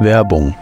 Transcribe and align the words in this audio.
Werbung 0.00 0.54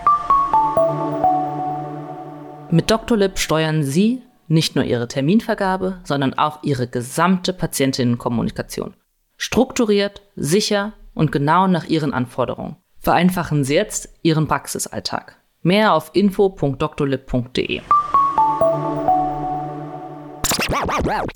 Mit. 2.70 2.90
Lip 3.10 3.38
steuern 3.38 3.82
Sie 3.82 4.22
nicht 4.48 4.76
nur 4.76 4.84
Ihre 4.84 5.08
Terminvergabe, 5.08 6.00
sondern 6.04 6.34
auch 6.34 6.62
Ihre 6.62 6.88
gesamte 6.88 7.52
Patientinnenkommunikation. 7.52 8.94
Strukturiert, 9.36 10.22
sicher 10.36 10.94
und 11.14 11.32
genau 11.32 11.66
nach 11.66 11.84
Ihren 11.84 12.14
Anforderungen. 12.14 12.76
Vereinfachen 12.98 13.62
Sie 13.64 13.74
jetzt 13.74 14.08
Ihren 14.22 14.48
Praxisalltag. 14.48 15.36
Mehr 15.62 15.92
auf 15.92 16.12
info.drlib.de. 16.14 17.82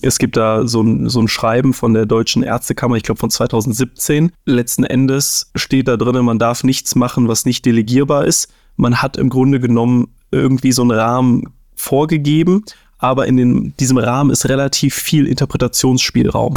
Es 0.02 0.18
gibt 0.18 0.36
da 0.36 0.66
so 0.66 0.82
ein, 0.82 1.08
so 1.08 1.20
ein 1.20 1.28
Schreiben 1.28 1.72
von 1.72 1.94
der 1.94 2.06
Deutschen 2.06 2.42
Ärztekammer, 2.42 2.96
ich 2.96 3.02
glaube 3.02 3.18
von 3.18 3.30
2017. 3.30 4.32
Letzten 4.44 4.84
Endes 4.84 5.50
steht 5.54 5.88
da 5.88 5.96
drin, 5.96 6.24
man 6.24 6.38
darf 6.38 6.64
nichts 6.64 6.94
machen, 6.94 7.28
was 7.28 7.44
nicht 7.44 7.64
delegierbar 7.64 8.24
ist. 8.24 8.52
Man 8.76 9.02
hat 9.02 9.16
im 9.16 9.28
Grunde 9.28 9.60
genommen 9.60 10.08
irgendwie 10.30 10.72
so 10.72 10.82
einen 10.82 10.92
Rahmen 10.92 11.52
vorgegeben, 11.74 12.64
aber 12.98 13.26
in 13.26 13.36
den, 13.36 13.74
diesem 13.78 13.98
Rahmen 13.98 14.30
ist 14.30 14.48
relativ 14.48 14.94
viel 14.94 15.26
Interpretationsspielraum. 15.26 16.54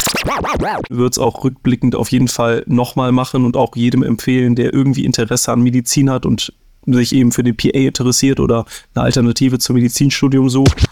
Wird 0.90 1.12
es 1.12 1.18
auch 1.18 1.42
rückblickend 1.42 1.94
auf 1.94 2.12
jeden 2.12 2.28
Fall 2.28 2.62
nochmal 2.66 3.12
machen 3.12 3.44
und 3.44 3.56
auch 3.56 3.74
jedem 3.76 4.02
empfehlen, 4.02 4.54
der 4.54 4.74
irgendwie 4.74 5.04
Interesse 5.04 5.52
an 5.52 5.62
Medizin 5.62 6.10
hat 6.10 6.26
und 6.26 6.52
sich 6.86 7.14
eben 7.14 7.32
für 7.32 7.42
den 7.42 7.56
PA 7.56 7.70
interessiert 7.70 8.40
oder 8.40 8.66
eine 8.94 9.04
Alternative 9.04 9.58
zum 9.58 9.76
Medizinstudium 9.76 10.50
sucht. 10.50 10.84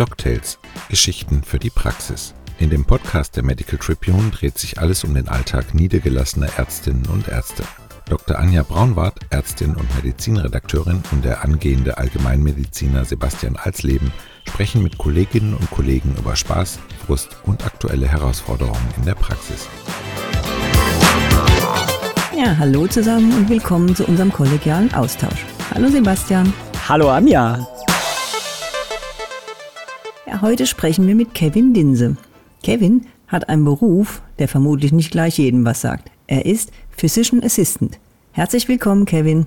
DocTales– 0.00 0.58
Geschichten 0.88 1.42
für 1.42 1.58
die 1.58 1.68
Praxis. 1.68 2.32
In 2.58 2.70
dem 2.70 2.86
Podcast 2.86 3.36
der 3.36 3.42
Medical 3.42 3.78
Tribune 3.78 4.30
dreht 4.30 4.56
sich 4.56 4.78
alles 4.78 5.04
um 5.04 5.12
den 5.12 5.28
Alltag 5.28 5.74
niedergelassener 5.74 6.48
Ärztinnen 6.56 7.04
und 7.12 7.28
Ärzte. 7.28 7.64
Dr. 8.08 8.38
Anja 8.38 8.62
Braunwart, 8.62 9.18
Ärztin 9.28 9.76
und 9.76 9.94
Medizinredakteurin 9.96 11.02
und 11.12 11.22
der 11.22 11.44
angehende 11.44 11.98
Allgemeinmediziner 11.98 13.04
Sebastian 13.04 13.56
Alsleben 13.56 14.10
sprechen 14.48 14.82
mit 14.82 14.96
Kolleginnen 14.96 15.52
und 15.52 15.70
Kollegen 15.70 16.16
über 16.18 16.34
Spaß, 16.34 16.78
Frust 17.06 17.36
und 17.44 17.66
aktuelle 17.66 18.08
Herausforderungen 18.08 18.88
in 18.96 19.04
der 19.04 19.16
Praxis. 19.16 19.68
Ja, 22.34 22.56
hallo 22.56 22.86
zusammen 22.86 23.34
und 23.34 23.50
willkommen 23.50 23.94
zu 23.94 24.06
unserem 24.06 24.32
kollegialen 24.32 24.94
Austausch. 24.94 25.44
Hallo 25.74 25.90
Sebastian. 25.90 26.50
Hallo 26.88 27.10
Anja. 27.10 27.66
Ja, 30.30 30.42
heute 30.42 30.64
sprechen 30.68 31.08
wir 31.08 31.16
mit 31.16 31.34
Kevin 31.34 31.74
Dinse. 31.74 32.16
Kevin 32.62 33.04
hat 33.26 33.48
einen 33.48 33.64
Beruf, 33.64 34.22
der 34.38 34.46
vermutlich 34.46 34.92
nicht 34.92 35.10
gleich 35.10 35.38
jedem 35.38 35.66
was 35.66 35.80
sagt. 35.80 36.08
Er 36.28 36.46
ist 36.46 36.70
Physician 36.96 37.42
Assistant. 37.42 37.98
Herzlich 38.30 38.68
willkommen, 38.68 39.06
Kevin. 39.06 39.46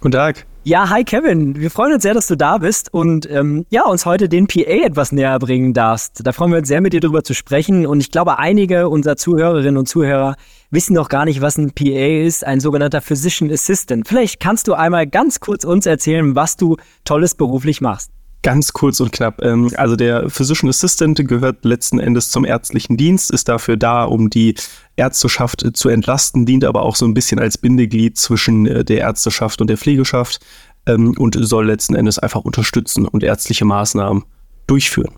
Guten 0.00 0.12
Tag. 0.12 0.44
Ja, 0.64 0.90
hi 0.90 1.02
Kevin. 1.02 1.58
Wir 1.58 1.70
freuen 1.70 1.94
uns 1.94 2.02
sehr, 2.02 2.12
dass 2.12 2.26
du 2.26 2.36
da 2.36 2.58
bist 2.58 2.92
und 2.92 3.30
ähm, 3.30 3.64
ja, 3.70 3.86
uns 3.86 4.04
heute 4.04 4.28
den 4.28 4.46
PA 4.48 4.84
etwas 4.84 5.12
näher 5.12 5.38
bringen 5.38 5.72
darfst. 5.72 6.20
Da 6.22 6.32
freuen 6.32 6.50
wir 6.50 6.58
uns 6.58 6.68
sehr, 6.68 6.82
mit 6.82 6.92
dir 6.92 7.00
darüber 7.00 7.24
zu 7.24 7.32
sprechen. 7.32 7.86
Und 7.86 8.00
ich 8.00 8.10
glaube, 8.10 8.38
einige 8.38 8.90
unserer 8.90 9.16
Zuhörerinnen 9.16 9.78
und 9.78 9.88
Zuhörer 9.88 10.36
wissen 10.70 10.92
noch 10.92 11.08
gar 11.08 11.24
nicht, 11.24 11.40
was 11.40 11.56
ein 11.56 11.72
PA 11.72 12.24
ist, 12.26 12.44
ein 12.44 12.60
sogenannter 12.60 13.00
Physician 13.00 13.50
Assistant. 13.50 14.06
Vielleicht 14.06 14.40
kannst 14.40 14.68
du 14.68 14.74
einmal 14.74 15.06
ganz 15.06 15.40
kurz 15.40 15.64
uns 15.64 15.86
erzählen, 15.86 16.36
was 16.36 16.58
du 16.58 16.76
Tolles 17.04 17.34
beruflich 17.34 17.80
machst. 17.80 18.10
Ganz 18.42 18.72
kurz 18.72 19.00
und 19.00 19.10
knapp. 19.10 19.42
Ähm, 19.42 19.70
also 19.76 19.96
der 19.96 20.30
Physician 20.30 20.68
Assistant 20.68 21.26
gehört 21.26 21.64
letzten 21.64 21.98
Endes 21.98 22.30
zum 22.30 22.44
ärztlichen 22.44 22.96
Dienst, 22.96 23.30
ist 23.30 23.48
dafür 23.48 23.76
da, 23.76 24.04
um 24.04 24.30
die 24.30 24.54
Ärzteschaft 24.96 25.64
äh, 25.64 25.72
zu 25.72 25.88
entlasten, 25.88 26.46
dient 26.46 26.64
aber 26.64 26.82
auch 26.82 26.94
so 26.94 27.04
ein 27.04 27.14
bisschen 27.14 27.40
als 27.40 27.58
Bindeglied 27.58 28.16
zwischen 28.16 28.66
äh, 28.66 28.84
der 28.84 28.98
Ärzteschaft 28.98 29.60
und 29.60 29.68
der 29.68 29.76
Pflegeschaft 29.76 30.38
ähm, 30.86 31.14
und 31.18 31.36
soll 31.40 31.66
letzten 31.66 31.96
Endes 31.96 32.18
einfach 32.18 32.42
unterstützen 32.42 33.06
und 33.06 33.24
ärztliche 33.24 33.64
Maßnahmen 33.64 34.24
durchführen. 34.68 35.14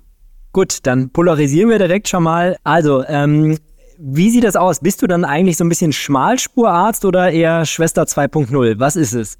Gut, 0.53 0.79
dann 0.85 1.11
polarisieren 1.11 1.69
wir 1.69 1.79
direkt 1.79 2.09
schon 2.09 2.23
mal. 2.23 2.57
Also, 2.65 3.05
ähm, 3.07 3.59
wie 3.99 4.31
sieht 4.31 4.45
das 4.45 4.57
aus? 4.57 4.81
Bist 4.81 5.03
du 5.03 5.07
dann 5.07 5.27
eigentlich 5.27 5.59
so 5.59 5.65
ein 5.65 5.69
bisschen 5.69 5.93
Schmalspurarzt 5.93 7.05
oder 7.05 7.31
eher 7.31 7.67
Schwester 7.67 8.05
2.0? 8.05 8.79
Was 8.79 8.97
ist 8.97 9.13
es? 9.13 9.39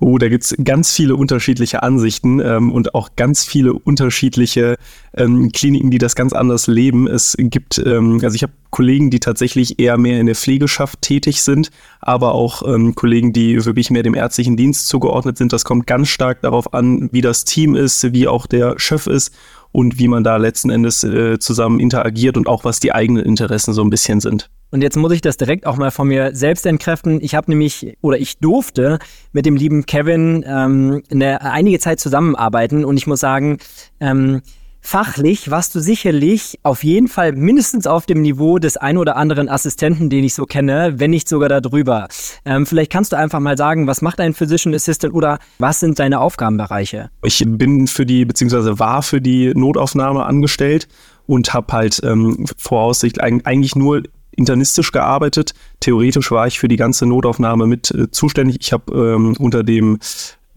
Oh, 0.00 0.18
da 0.18 0.28
gibt's 0.28 0.54
ganz 0.62 0.92
viele 0.92 1.16
unterschiedliche 1.16 1.82
Ansichten 1.82 2.40
ähm, 2.40 2.72
und 2.72 2.94
auch 2.94 3.10
ganz 3.16 3.44
viele 3.44 3.72
unterschiedliche 3.72 4.76
ähm, 5.14 5.50
Kliniken, 5.52 5.90
die 5.90 5.98
das 5.98 6.14
ganz 6.14 6.32
anders 6.32 6.66
leben. 6.66 7.06
Es 7.06 7.34
gibt, 7.38 7.78
ähm, 7.78 8.20
also 8.22 8.34
ich 8.34 8.42
habe 8.42 8.52
Kollegen, 8.70 9.10
die 9.10 9.20
tatsächlich 9.20 9.78
eher 9.78 9.96
mehr 9.96 10.20
in 10.20 10.26
der 10.26 10.34
Pflegeschaft 10.34 11.00
tätig 11.00 11.42
sind, 11.42 11.70
aber 12.00 12.34
auch 12.34 12.62
ähm, 12.66 12.94
Kollegen, 12.94 13.32
die 13.32 13.64
wirklich 13.64 13.90
mehr 13.90 14.02
dem 14.02 14.14
ärztlichen 14.14 14.56
Dienst 14.56 14.88
zugeordnet 14.88 15.38
sind. 15.38 15.52
Das 15.52 15.64
kommt 15.64 15.86
ganz 15.86 16.08
stark 16.08 16.42
darauf 16.42 16.74
an, 16.74 17.08
wie 17.12 17.22
das 17.22 17.44
Team 17.44 17.74
ist, 17.74 18.12
wie 18.12 18.28
auch 18.28 18.46
der 18.46 18.78
Chef 18.78 19.06
ist 19.06 19.34
und 19.72 19.98
wie 19.98 20.08
man 20.08 20.24
da 20.24 20.36
letzten 20.36 20.70
Endes 20.70 21.04
äh, 21.04 21.38
zusammen 21.38 21.80
interagiert 21.80 22.36
und 22.36 22.48
auch 22.48 22.64
was 22.64 22.80
die 22.80 22.92
eigenen 22.92 23.24
Interessen 23.24 23.72
so 23.74 23.82
ein 23.82 23.90
bisschen 23.90 24.20
sind. 24.20 24.50
Und 24.70 24.82
jetzt 24.82 24.96
muss 24.96 25.12
ich 25.12 25.22
das 25.22 25.38
direkt 25.38 25.66
auch 25.66 25.76
mal 25.76 25.90
von 25.90 26.08
mir 26.08 26.34
selbst 26.34 26.66
entkräften. 26.66 27.20
Ich 27.22 27.34
habe 27.34 27.50
nämlich 27.50 27.96
oder 28.02 28.18
ich 28.18 28.38
durfte 28.38 28.98
mit 29.32 29.46
dem 29.46 29.56
lieben 29.56 29.86
Kevin 29.86 30.44
ähm, 30.46 31.02
eine, 31.10 31.40
einige 31.40 31.78
Zeit 31.78 32.00
zusammenarbeiten 32.00 32.84
und 32.84 32.96
ich 32.98 33.06
muss 33.06 33.20
sagen, 33.20 33.58
ähm, 34.00 34.42
fachlich 34.88 35.50
warst 35.50 35.74
du 35.74 35.80
sicherlich 35.80 36.58
auf 36.62 36.82
jeden 36.82 37.08
Fall 37.08 37.32
mindestens 37.32 37.86
auf 37.86 38.06
dem 38.06 38.22
Niveau 38.22 38.58
des 38.58 38.78
ein 38.78 38.96
oder 38.96 39.16
anderen 39.16 39.50
Assistenten, 39.50 40.08
den 40.08 40.24
ich 40.24 40.32
so 40.32 40.46
kenne, 40.46 40.94
wenn 40.96 41.10
nicht 41.10 41.28
sogar 41.28 41.50
darüber. 41.50 42.08
Ähm, 42.46 42.64
vielleicht 42.64 42.90
kannst 42.90 43.12
du 43.12 43.16
einfach 43.16 43.38
mal 43.38 43.58
sagen, 43.58 43.86
was 43.86 44.00
macht 44.00 44.18
ein 44.18 44.32
Physician 44.32 44.74
Assistant 44.74 45.12
oder 45.12 45.40
was 45.58 45.80
sind 45.80 45.98
deine 45.98 46.20
Aufgabenbereiche? 46.20 47.10
Ich 47.22 47.44
bin 47.46 47.86
für 47.86 48.06
die, 48.06 48.24
beziehungsweise 48.24 48.78
war 48.78 49.02
für 49.02 49.20
die 49.20 49.52
Notaufnahme 49.54 50.24
angestellt 50.24 50.88
und 51.26 51.52
habe 51.52 51.70
halt 51.70 52.00
ähm, 52.02 52.46
voraussichtlich 52.56 53.22
eigentlich 53.22 53.76
nur 53.76 54.04
internistisch 54.30 54.90
gearbeitet. 54.90 55.52
Theoretisch 55.80 56.30
war 56.30 56.46
ich 56.46 56.58
für 56.58 56.68
die 56.68 56.76
ganze 56.76 57.04
Notaufnahme 57.04 57.66
mit 57.66 57.90
äh, 57.90 58.10
zuständig. 58.10 58.56
Ich 58.60 58.72
habe 58.72 58.90
ähm, 58.94 59.36
unter 59.38 59.64
dem 59.64 59.98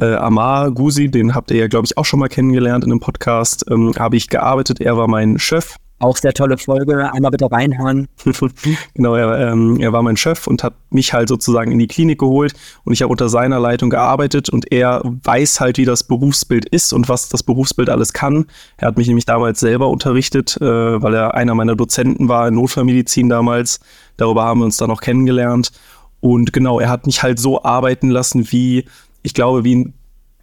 äh, 0.02 0.16
Amar 0.16 0.72
Gusi, 0.72 1.10
den 1.10 1.36
habt 1.36 1.52
ihr 1.52 1.58
ja, 1.58 1.68
glaube 1.68 1.86
ich, 1.86 1.98
auch 1.98 2.06
schon 2.06 2.20
mal 2.20 2.28
kennengelernt 2.28 2.84
in 2.84 2.92
einem 2.92 3.00
Podcast, 3.00 3.66
ähm, 3.70 3.94
habe 3.98 4.18
ich 4.18 4.30
gearbeitet. 4.30 4.82
Er 4.82 4.98
war 4.98 5.08
mein 5.08 5.40
Chef 5.40 5.76
auch 6.02 6.18
sehr 6.18 6.34
tolle 6.34 6.58
Folge. 6.58 7.14
Einmal 7.14 7.32
bitte 7.32 7.50
reinhören. 7.52 8.08
genau, 8.96 9.16
er, 9.16 9.52
ähm, 9.52 9.80
er 9.80 9.94
war 9.94 10.02
mein 10.02 10.18
Chef 10.18 10.48
und 10.48 10.64
hat 10.64 10.74
mich 10.90 11.14
halt 11.14 11.30
sozusagen 11.30 11.72
in 11.72 11.80
die 11.80 11.88
Klinik 11.88 12.20
geholt 12.20 12.54
und 12.84 12.94
ich 12.94 13.02
habe 13.02 13.12
unter 13.12 13.30
seiner 13.30 13.60
Leitung 13.60 13.90
gearbeitet 13.90 14.50
und 14.50 14.72
er 14.72 15.02
weiß 15.04 15.60
halt, 15.60 15.78
wie 15.78 15.86
das 15.86 16.04
Berufsbild 16.04 16.66
ist 16.66 16.92
und 16.92 17.08
was 17.08 17.30
das 17.30 17.44
Berufsbild 17.44 17.90
alles 17.90 18.14
kann. 18.14 18.46
Er 18.78 18.88
hat 18.88 18.98
mich 18.98 19.08
nämlich 19.08 19.26
damals 19.26 19.60
selber 19.60 19.90
unterrichtet, 19.90 20.58
äh, 20.60 20.66
weil 21.02 21.14
er 21.14 21.36
einer 21.36 21.56
meiner 21.56 21.76
Dozenten 21.76 22.28
war 22.28 22.48
in 22.48 22.56
Notfallmedizin 22.56 23.30
damals. 23.30 23.80
Darüber 24.18 24.44
haben 24.44 24.62
wir 24.62 24.66
uns 24.66 24.78
dann 24.78 24.92
auch 24.92 25.02
kennengelernt. 25.02 25.72
Und 26.20 26.54
genau, 26.54 26.80
er 26.80 26.90
hat 26.90 27.08
mich 27.08 27.24
halt 27.24 27.40
so 27.40 27.64
arbeiten 27.64 28.10
lassen, 28.10 28.52
wie 28.52 28.86
ich 29.24 29.34
glaube, 29.34 29.64
wie 29.64 29.76
ein 29.76 29.94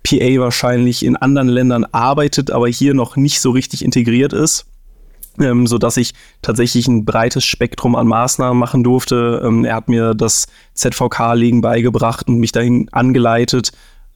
PA 0.03 0.41
wahrscheinlich 0.41 1.05
in 1.05 1.17
anderen 1.17 1.49
Ländern 1.49 1.85
arbeitet, 1.85 2.51
aber 2.51 2.69
hier 2.69 2.95
noch 2.95 3.17
nicht 3.17 3.41
so 3.41 3.51
richtig 3.51 3.85
integriert 3.85 4.33
ist 4.33 4.67
ähm, 5.41 5.67
so 5.67 5.79
dass 5.79 5.97
ich 5.97 6.15
tatsächlich 6.43 6.89
ein 6.89 7.05
breites 7.05 7.45
Spektrum 7.45 7.95
an 7.95 8.07
Maßnahmen 8.07 8.59
machen 8.59 8.85
durfte. 8.85 9.43
Ähm, 9.45 9.65
er 9.65 9.77
hat 9.77 9.89
mir 9.89 10.15
das 10.15 10.47
ZVK-Legen 10.75 11.61
beigebracht 11.61 12.29
und 12.29 12.39
mich 12.39 12.53
dahin 12.53 12.89
angeleitet. 12.93 13.73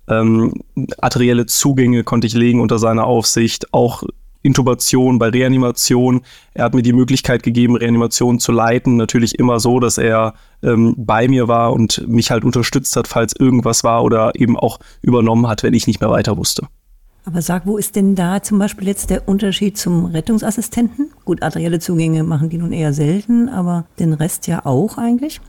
Ähm, 0.08 0.54
arterielle 0.98 1.46
Zugänge 1.46 2.04
konnte 2.04 2.26
ich 2.26 2.34
legen 2.34 2.60
unter 2.60 2.78
seiner 2.78 3.04
Aufsicht, 3.04 3.72
auch 3.72 4.02
Intubation 4.42 5.18
bei 5.18 5.28
Reanimation. 5.28 6.22
Er 6.54 6.64
hat 6.64 6.74
mir 6.74 6.82
die 6.82 6.92
Möglichkeit 6.92 7.42
gegeben, 7.42 7.76
Reanimation 7.76 8.38
zu 8.38 8.52
leiten. 8.52 8.96
Natürlich 8.96 9.38
immer 9.38 9.60
so, 9.60 9.80
dass 9.80 9.98
er 9.98 10.34
ähm, 10.62 10.94
bei 10.96 11.28
mir 11.28 11.48
war 11.48 11.72
und 11.72 12.06
mich 12.08 12.30
halt 12.30 12.44
unterstützt 12.44 12.96
hat, 12.96 13.08
falls 13.08 13.34
irgendwas 13.38 13.84
war 13.84 14.04
oder 14.04 14.32
eben 14.34 14.58
auch 14.58 14.78
übernommen 15.00 15.46
hat, 15.46 15.62
wenn 15.62 15.74
ich 15.74 15.86
nicht 15.86 16.00
mehr 16.00 16.10
weiter 16.10 16.36
wusste. 16.36 16.66
Aber 17.24 17.40
sag, 17.40 17.66
wo 17.66 17.76
ist 17.76 17.94
denn 17.94 18.16
da 18.16 18.42
zum 18.42 18.58
Beispiel 18.58 18.88
jetzt 18.88 19.10
der 19.10 19.28
Unterschied 19.28 19.78
zum 19.78 20.06
Rettungsassistenten? 20.06 21.12
Gut, 21.24 21.42
arterielle 21.42 21.78
Zugänge 21.78 22.24
machen 22.24 22.50
die 22.50 22.58
nun 22.58 22.72
eher 22.72 22.92
selten, 22.92 23.48
aber 23.48 23.86
den 24.00 24.12
Rest 24.12 24.48
ja 24.48 24.66
auch 24.66 24.98
eigentlich. 24.98 25.40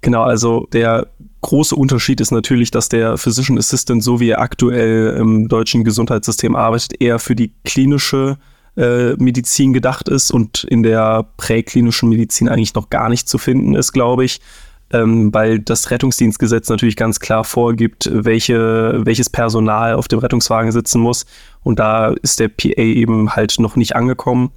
Genau, 0.00 0.22
also 0.22 0.66
der 0.72 1.06
große 1.44 1.76
Unterschied 1.76 2.20
ist 2.20 2.32
natürlich, 2.32 2.70
dass 2.70 2.88
der 2.88 3.16
Physician 3.16 3.58
Assistant, 3.58 4.02
so 4.02 4.20
wie 4.20 4.30
er 4.30 4.40
aktuell 4.40 5.16
im 5.18 5.48
deutschen 5.48 5.84
Gesundheitssystem 5.84 6.56
arbeitet, 6.56 7.00
eher 7.00 7.18
für 7.18 7.36
die 7.36 7.52
klinische 7.64 8.38
äh, 8.76 9.14
Medizin 9.14 9.72
gedacht 9.72 10.08
ist 10.08 10.30
und 10.30 10.64
in 10.64 10.82
der 10.82 11.26
präklinischen 11.36 12.08
Medizin 12.08 12.48
eigentlich 12.48 12.74
noch 12.74 12.90
gar 12.90 13.08
nicht 13.08 13.28
zu 13.28 13.38
finden 13.38 13.74
ist, 13.74 13.92
glaube 13.92 14.24
ich 14.24 14.40
ähm, 14.94 15.32
weil 15.34 15.58
das 15.58 15.90
Rettungsdienstgesetz 15.90 16.68
natürlich 16.68 16.96
ganz 16.96 17.18
klar 17.18 17.44
vorgibt, 17.44 18.08
welche, 18.12 19.04
welches 19.04 19.28
Personal 19.28 19.94
auf 19.94 20.08
dem 20.08 20.20
Rettungswagen 20.20 20.72
sitzen 20.72 21.00
muss. 21.00 21.26
Und 21.62 21.78
da 21.78 22.14
ist 22.22 22.38
der 22.38 22.48
PA 22.48 22.80
eben 22.80 23.34
halt 23.34 23.58
noch 23.58 23.76
nicht 23.76 23.96
angekommen. 23.96 24.52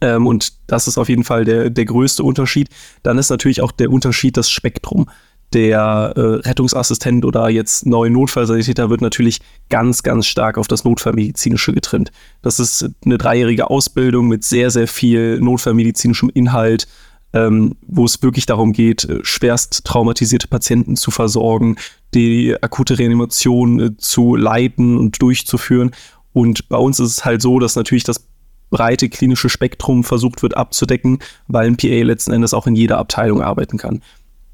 Ähm, 0.00 0.26
und 0.26 0.54
das 0.66 0.88
ist 0.88 0.98
auf 0.98 1.08
jeden 1.08 1.24
Fall 1.24 1.44
der, 1.44 1.68
der 1.68 1.84
größte 1.84 2.22
Unterschied. 2.24 2.68
Dann 3.02 3.18
ist 3.18 3.30
natürlich 3.30 3.60
auch 3.60 3.72
der 3.72 3.90
Unterschied 3.90 4.36
das 4.36 4.50
Spektrum. 4.50 5.10
Der 5.52 6.12
äh, 6.16 6.20
Rettungsassistent 6.20 7.24
oder 7.24 7.48
jetzt 7.48 7.84
neue 7.84 8.10
Notfallsanitäter 8.10 8.88
wird 8.88 9.00
natürlich 9.00 9.40
ganz, 9.68 10.04
ganz 10.04 10.26
stark 10.26 10.58
auf 10.58 10.68
das 10.68 10.84
Notfallmedizinische 10.84 11.72
getrimmt. 11.72 12.12
Das 12.40 12.60
ist 12.60 12.88
eine 13.04 13.18
dreijährige 13.18 13.68
Ausbildung 13.68 14.28
mit 14.28 14.44
sehr, 14.44 14.70
sehr 14.70 14.86
viel 14.86 15.40
notfallmedizinischem 15.40 16.30
Inhalt, 16.32 16.86
ähm, 17.32 17.76
wo 17.86 18.04
es 18.04 18.22
wirklich 18.22 18.46
darum 18.46 18.72
geht, 18.72 19.04
äh, 19.04 19.18
schwerst 19.22 19.84
traumatisierte 19.84 20.46
Patienten 20.46 20.96
zu 20.96 21.10
versorgen, 21.10 21.76
die 22.14 22.56
akute 22.60 22.98
Reanimation 22.98 23.80
äh, 23.80 23.96
zu 23.96 24.36
leiten 24.36 24.98
und 24.98 25.20
durchzuführen. 25.20 25.90
Und 26.32 26.68
bei 26.68 26.76
uns 26.76 27.00
ist 27.00 27.10
es 27.10 27.24
halt 27.24 27.42
so, 27.42 27.58
dass 27.58 27.74
natürlich 27.74 28.04
das 28.04 28.24
breite 28.70 29.08
klinische 29.08 29.48
Spektrum 29.48 30.04
versucht 30.04 30.42
wird 30.42 30.56
abzudecken, 30.56 31.18
weil 31.48 31.66
ein 31.66 31.76
PA 31.76 31.88
letzten 31.88 32.32
Endes 32.32 32.54
auch 32.54 32.68
in 32.68 32.76
jeder 32.76 32.98
Abteilung 32.98 33.42
arbeiten 33.42 33.78
kann. 33.78 34.00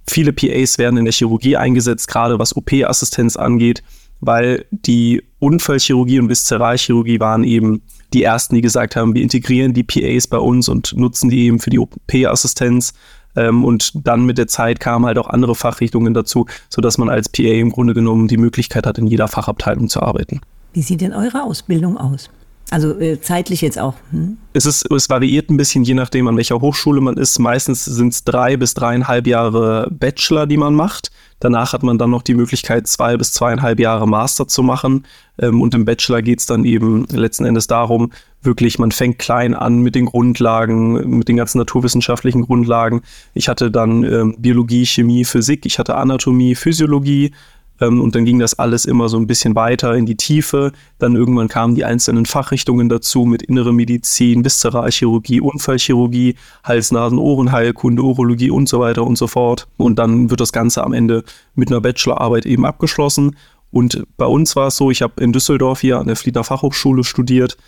Viele 0.08 0.32
PAs 0.32 0.78
werden 0.78 0.98
in 0.98 1.04
der 1.04 1.12
Chirurgie 1.12 1.56
eingesetzt, 1.56 2.08
gerade 2.08 2.38
was 2.38 2.56
OP-Assistenz 2.56 3.36
angeht, 3.36 3.82
weil 4.20 4.64
die 4.70 5.22
Unfallchirurgie 5.40 6.20
und 6.20 6.28
Viszeralchirurgie 6.28 7.20
waren 7.20 7.44
eben 7.44 7.82
die 8.12 8.22
ersten, 8.22 8.54
die 8.54 8.60
gesagt 8.60 8.96
haben, 8.96 9.14
wir 9.14 9.22
integrieren 9.22 9.74
die 9.74 9.82
PAs 9.82 10.26
bei 10.26 10.38
uns 10.38 10.68
und 10.68 10.96
nutzen 10.96 11.28
die 11.28 11.46
eben 11.46 11.58
für 11.58 11.70
die 11.70 11.78
OP-Assistenz. 11.78 12.94
Ähm, 13.34 13.64
und 13.64 14.06
dann 14.06 14.24
mit 14.24 14.38
der 14.38 14.46
Zeit 14.46 14.80
kamen 14.80 15.04
halt 15.04 15.18
auch 15.18 15.28
andere 15.28 15.54
Fachrichtungen 15.54 16.14
dazu, 16.14 16.46
sodass 16.70 16.98
man 16.98 17.10
als 17.10 17.28
PA 17.28 17.42
im 17.42 17.70
Grunde 17.70 17.92
genommen 17.92 18.28
die 18.28 18.38
Möglichkeit 18.38 18.86
hat, 18.86 18.98
in 18.98 19.06
jeder 19.06 19.28
Fachabteilung 19.28 19.88
zu 19.88 20.00
arbeiten. 20.00 20.40
Wie 20.72 20.82
sieht 20.82 21.00
denn 21.00 21.12
eure 21.12 21.42
Ausbildung 21.42 21.98
aus? 21.98 22.30
Also 22.70 22.98
äh, 22.98 23.20
zeitlich 23.20 23.60
jetzt 23.60 23.78
auch. 23.78 23.94
Hm? 24.10 24.38
Es, 24.52 24.66
ist, 24.66 24.90
es 24.90 25.08
variiert 25.08 25.50
ein 25.50 25.56
bisschen, 25.56 25.84
je 25.84 25.94
nachdem, 25.94 26.26
an 26.26 26.36
welcher 26.36 26.60
Hochschule 26.60 27.00
man 27.00 27.16
ist. 27.16 27.38
Meistens 27.38 27.84
sind 27.84 28.12
es 28.12 28.24
drei 28.24 28.56
bis 28.56 28.74
dreieinhalb 28.74 29.26
Jahre 29.26 29.88
Bachelor, 29.90 30.46
die 30.46 30.56
man 30.56 30.74
macht. 30.74 31.10
Danach 31.38 31.74
hat 31.74 31.82
man 31.82 31.98
dann 31.98 32.10
noch 32.10 32.22
die 32.22 32.34
Möglichkeit, 32.34 32.86
zwei 32.86 33.16
bis 33.16 33.32
zweieinhalb 33.32 33.78
Jahre 33.78 34.08
Master 34.08 34.48
zu 34.48 34.62
machen. 34.62 35.06
Ähm, 35.38 35.60
und 35.60 35.74
im 35.74 35.84
Bachelor 35.84 36.22
geht 36.22 36.40
es 36.40 36.46
dann 36.46 36.64
eben 36.64 37.06
letzten 37.10 37.44
Endes 37.44 37.66
darum, 37.66 38.10
wirklich, 38.42 38.78
man 38.78 38.90
fängt 38.90 39.18
klein 39.18 39.54
an 39.54 39.80
mit 39.80 39.94
den 39.94 40.06
Grundlagen, 40.06 41.18
mit 41.18 41.28
den 41.28 41.36
ganzen 41.36 41.58
naturwissenschaftlichen 41.58 42.42
Grundlagen. 42.42 43.02
Ich 43.34 43.48
hatte 43.48 43.70
dann 43.70 44.02
ähm, 44.04 44.36
Biologie, 44.38 44.86
Chemie, 44.86 45.24
Physik, 45.24 45.66
ich 45.66 45.78
hatte 45.78 45.96
Anatomie, 45.96 46.54
Physiologie, 46.54 47.32
und 48.00 48.14
dann 48.14 48.24
ging 48.24 48.38
das 48.38 48.58
alles 48.58 48.84
immer 48.84 49.08
so 49.08 49.18
ein 49.18 49.26
bisschen 49.26 49.54
weiter 49.54 49.94
in 49.94 50.06
die 50.06 50.16
Tiefe. 50.16 50.72
Dann 50.98 51.14
irgendwann 51.14 51.48
kamen 51.48 51.74
die 51.74 51.84
einzelnen 51.84 52.26
Fachrichtungen 52.26 52.88
dazu 52.88 53.24
mit 53.24 53.42
innere 53.42 53.72
Medizin, 53.72 54.44
Viszeralchirurgie, 54.44 55.40
Unfallchirurgie, 55.40 56.36
Hals-Nasen-Ohrenheilkunde, 56.64 58.02
Urologie 58.02 58.50
und 58.50 58.68
so 58.68 58.80
weiter 58.80 59.04
und 59.04 59.16
so 59.16 59.26
fort. 59.26 59.68
Und 59.76 59.98
dann 59.98 60.30
wird 60.30 60.40
das 60.40 60.52
Ganze 60.52 60.84
am 60.84 60.92
Ende 60.92 61.24
mit 61.54 61.70
einer 61.70 61.80
Bachelorarbeit 61.80 62.46
eben 62.46 62.64
abgeschlossen. 62.64 63.36
Und 63.70 64.04
bei 64.16 64.26
uns 64.26 64.56
war 64.56 64.68
es 64.68 64.76
so, 64.76 64.90
ich 64.90 65.02
habe 65.02 65.22
in 65.22 65.32
Düsseldorf 65.32 65.80
hier 65.80 65.98
an 65.98 66.06
der 66.06 66.16
Fliedner 66.16 66.44
Fachhochschule 66.44 67.04
studiert, 67.04 67.58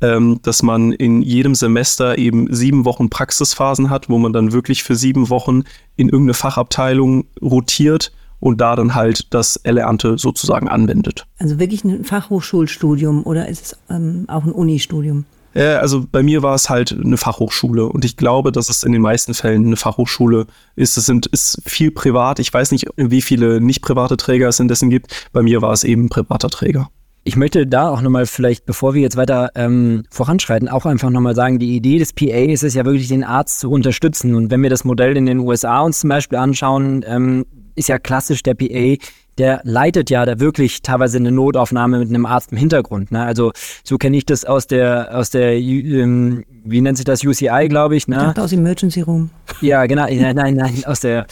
ähm, 0.00 0.40
dass 0.42 0.62
man 0.62 0.92
in 0.92 1.22
jedem 1.22 1.54
Semester 1.54 2.18
eben 2.18 2.52
sieben 2.54 2.84
Wochen 2.84 3.08
Praxisphasen 3.08 3.90
hat, 3.90 4.08
wo 4.08 4.18
man 4.18 4.32
dann 4.32 4.52
wirklich 4.52 4.82
für 4.82 4.94
sieben 4.94 5.30
Wochen 5.30 5.64
in 5.96 6.08
irgendeine 6.08 6.34
Fachabteilung 6.34 7.24
rotiert 7.40 8.12
und 8.40 8.60
da 8.60 8.76
dann 8.76 8.94
halt 8.94 9.32
das 9.34 9.56
Erlernte 9.56 10.18
sozusagen 10.18 10.68
anwendet. 10.68 11.26
Also 11.38 11.58
wirklich 11.58 11.84
ein 11.84 12.04
Fachhochschulstudium 12.04 13.24
oder 13.24 13.48
ist 13.48 13.66
es 13.66 13.78
ähm, 13.90 14.24
auch 14.28 14.44
ein 14.44 14.52
Unistudium? 14.52 15.24
Also 15.56 16.04
bei 16.10 16.22
mir 16.22 16.42
war 16.42 16.54
es 16.54 16.68
halt 16.68 16.92
eine 16.92 17.16
Fachhochschule 17.16 17.86
und 17.86 18.04
ich 18.04 18.18
glaube, 18.18 18.52
dass 18.52 18.68
es 18.68 18.82
in 18.82 18.92
den 18.92 19.00
meisten 19.00 19.32
Fällen 19.32 19.64
eine 19.64 19.76
Fachhochschule 19.76 20.46
ist. 20.74 20.98
Es 20.98 21.06
sind, 21.06 21.26
ist 21.26 21.62
viel 21.64 21.90
privat. 21.90 22.40
Ich 22.40 22.52
weiß 22.52 22.72
nicht, 22.72 22.86
wie 22.96 23.22
viele 23.22 23.60
nicht 23.62 23.80
private 23.80 24.18
Träger 24.18 24.48
es 24.48 24.60
indessen 24.60 24.90
gibt. 24.90 25.28
Bei 25.32 25.42
mir 25.42 25.62
war 25.62 25.72
es 25.72 25.82
eben 25.82 26.04
ein 26.04 26.08
privater 26.10 26.50
Träger. 26.50 26.90
Ich 27.24 27.36
möchte 27.36 27.66
da 27.66 27.88
auch 27.88 28.02
nochmal 28.02 28.26
vielleicht, 28.26 28.66
bevor 28.66 28.94
wir 28.94 29.00
jetzt 29.00 29.16
weiter 29.16 29.50
ähm, 29.54 30.04
voranschreiten, 30.10 30.68
auch 30.68 30.84
einfach 30.84 31.10
nochmal 31.10 31.34
sagen, 31.34 31.58
die 31.58 31.74
Idee 31.74 31.98
des 31.98 32.12
PA 32.12 32.36
ist 32.36 32.62
es 32.62 32.74
ja 32.74 32.84
wirklich, 32.84 33.08
den 33.08 33.24
Arzt 33.24 33.60
zu 33.60 33.70
unterstützen. 33.70 34.34
Und 34.34 34.50
wenn 34.50 34.62
wir 34.62 34.70
das 34.70 34.84
Modell 34.84 35.16
in 35.16 35.26
den 35.26 35.38
USA 35.38 35.80
uns 35.80 36.00
zum 36.00 36.10
Beispiel 36.10 36.38
anschauen, 36.38 37.02
ähm, 37.04 37.46
ist 37.76 37.88
ja 37.88 37.98
klassisch 37.98 38.42
der 38.42 38.54
PA, 38.54 38.96
der 39.38 39.60
leitet 39.64 40.10
ja 40.10 40.24
da 40.24 40.40
wirklich 40.40 40.82
teilweise 40.82 41.18
eine 41.18 41.30
Notaufnahme 41.30 41.98
mit 41.98 42.08
einem 42.08 42.26
Arzt 42.26 42.52
im 42.52 42.58
Hintergrund. 42.58 43.12
Ne? 43.12 43.22
Also 43.22 43.52
so 43.84 43.98
kenne 43.98 44.16
ich 44.16 44.24
das 44.24 44.44
aus 44.44 44.66
der, 44.66 45.10
aus 45.12 45.30
der, 45.30 45.56
ähm, 45.56 46.44
wie 46.64 46.80
nennt 46.80 46.96
sich 46.96 47.04
das, 47.04 47.22
UCI, 47.22 47.68
glaube 47.68 47.96
ich. 47.96 48.08
Ne? 48.08 48.16
Ich 48.16 48.22
dachte 48.22 48.42
aus 48.42 48.52
Emergency 48.52 49.02
Room. 49.02 49.30
Ja, 49.60 49.86
genau. 49.86 50.06
Nein, 50.06 50.36
nein, 50.36 50.54
nein, 50.54 50.82
aus 50.86 51.00
der, 51.00 51.26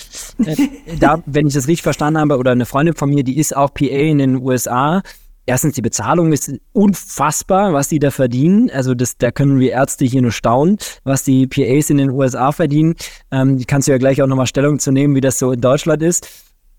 äh, 0.44 0.56
da, 1.00 1.22
wenn 1.26 1.46
ich 1.46 1.54
das 1.54 1.66
richtig 1.66 1.82
verstanden 1.82 2.20
habe, 2.20 2.36
oder 2.36 2.52
eine 2.52 2.66
Freundin 2.66 2.94
von 2.94 3.08
mir, 3.08 3.24
die 3.24 3.38
ist 3.38 3.56
auch 3.56 3.72
PA 3.72 3.86
in 3.86 4.18
den 4.18 4.36
USA 4.36 5.02
erstens, 5.46 5.74
die 5.74 5.82
Bezahlung 5.82 6.32
ist 6.32 6.52
unfassbar, 6.72 7.72
was 7.72 7.88
die 7.88 7.98
da 7.98 8.10
verdienen. 8.10 8.70
Also 8.70 8.94
das, 8.94 9.16
da 9.16 9.30
können 9.30 9.60
wir 9.60 9.72
Ärzte 9.72 10.04
hier 10.04 10.22
nur 10.22 10.32
staunen, 10.32 10.78
was 11.04 11.24
die 11.24 11.46
PAs 11.46 11.90
in 11.90 11.98
den 11.98 12.10
USA 12.10 12.52
verdienen. 12.52 12.94
Ähm, 13.30 13.62
kannst 13.66 13.88
du 13.88 13.92
ja 13.92 13.98
gleich 13.98 14.22
auch 14.22 14.26
nochmal 14.26 14.46
Stellung 14.46 14.78
zu 14.78 14.92
nehmen, 14.92 15.14
wie 15.14 15.20
das 15.20 15.38
so 15.38 15.52
in 15.52 15.60
Deutschland 15.60 16.02
ist. 16.02 16.28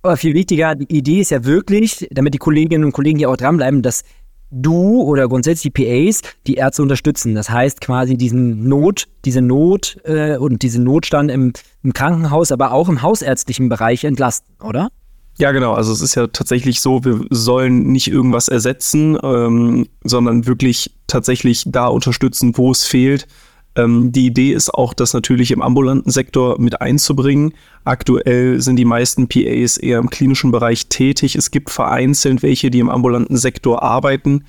Aber 0.01 0.17
viel 0.17 0.35
wichtiger, 0.35 0.75
die 0.75 0.95
Idee 0.95 1.21
ist 1.21 1.31
ja 1.31 1.45
wirklich, 1.45 2.07
damit 2.11 2.33
die 2.33 2.39
Kolleginnen 2.39 2.83
und 2.85 2.91
Kollegen 2.91 3.17
hier 3.17 3.29
auch 3.29 3.37
dranbleiben, 3.37 3.81
dass 3.81 4.03
du 4.51 5.01
oder 5.01 5.27
grundsätzlich 5.27 5.73
die 5.73 5.83
PAs 5.83 6.21
die 6.47 6.55
Ärzte 6.55 6.81
unterstützen. 6.81 7.35
Das 7.35 7.49
heißt 7.49 7.81
quasi 7.81 8.15
diesen 8.15 8.67
Not, 8.67 9.07
diese 9.25 9.41
Not 9.41 9.97
äh, 10.03 10.37
und 10.37 10.61
diesen 10.61 10.83
Notstand 10.83 11.31
im, 11.31 11.53
im 11.83 11.93
Krankenhaus, 11.93 12.51
aber 12.51 12.71
auch 12.71 12.87
im 12.87 13.01
hausärztlichen 13.01 13.69
Bereich 13.69 14.03
entlasten, 14.03 14.55
oder? 14.61 14.89
Ja, 15.37 15.51
genau. 15.51 15.73
Also 15.73 15.91
es 15.91 16.01
ist 16.01 16.15
ja 16.15 16.27
tatsächlich 16.27 16.79
so, 16.79 17.03
wir 17.03 17.25
sollen 17.29 17.91
nicht 17.91 18.07
irgendwas 18.07 18.47
ersetzen, 18.47 19.17
ähm, 19.21 19.87
sondern 20.03 20.47
wirklich 20.47 20.95
tatsächlich 21.07 21.63
da 21.67 21.87
unterstützen, 21.87 22.57
wo 22.57 22.71
es 22.71 22.85
fehlt. 22.85 23.27
Ähm, 23.75 24.13
die 24.13 24.27
Idee 24.27 24.53
ist 24.53 24.73
auch, 24.73 24.93
das 24.93 25.13
natürlich 25.13 25.51
im 25.51 25.61
ambulanten 25.61 26.09
Sektor 26.09 26.59
mit 26.59 26.79
einzubringen. 26.81 27.53
Aktuell 27.83 28.61
sind 28.61 28.77
die 28.77 28.85
meisten 28.85 29.27
PAs 29.27 29.75
eher 29.75 29.99
im 29.99 30.09
klinischen 30.09 30.51
Bereich 30.51 30.87
tätig. 30.87 31.35
Es 31.35 31.51
gibt 31.51 31.69
vereinzelt 31.69 32.41
welche, 32.41 32.71
die 32.71 32.79
im 32.79 32.89
ambulanten 32.89 33.35
Sektor 33.35 33.83
arbeiten. 33.83 34.45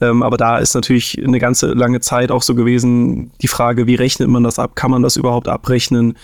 Ähm, 0.00 0.24
aber 0.24 0.36
da 0.36 0.58
ist 0.58 0.74
natürlich 0.74 1.22
eine 1.24 1.38
ganze 1.38 1.68
lange 1.68 2.00
Zeit 2.00 2.32
auch 2.32 2.42
so 2.42 2.56
gewesen, 2.56 3.30
die 3.40 3.48
Frage, 3.48 3.86
wie 3.86 3.94
rechnet 3.94 4.28
man 4.28 4.42
das 4.42 4.58
ab? 4.58 4.74
Kann 4.74 4.90
man 4.90 5.02
das 5.02 5.16
überhaupt 5.16 5.46
abrechnen? 5.46 6.14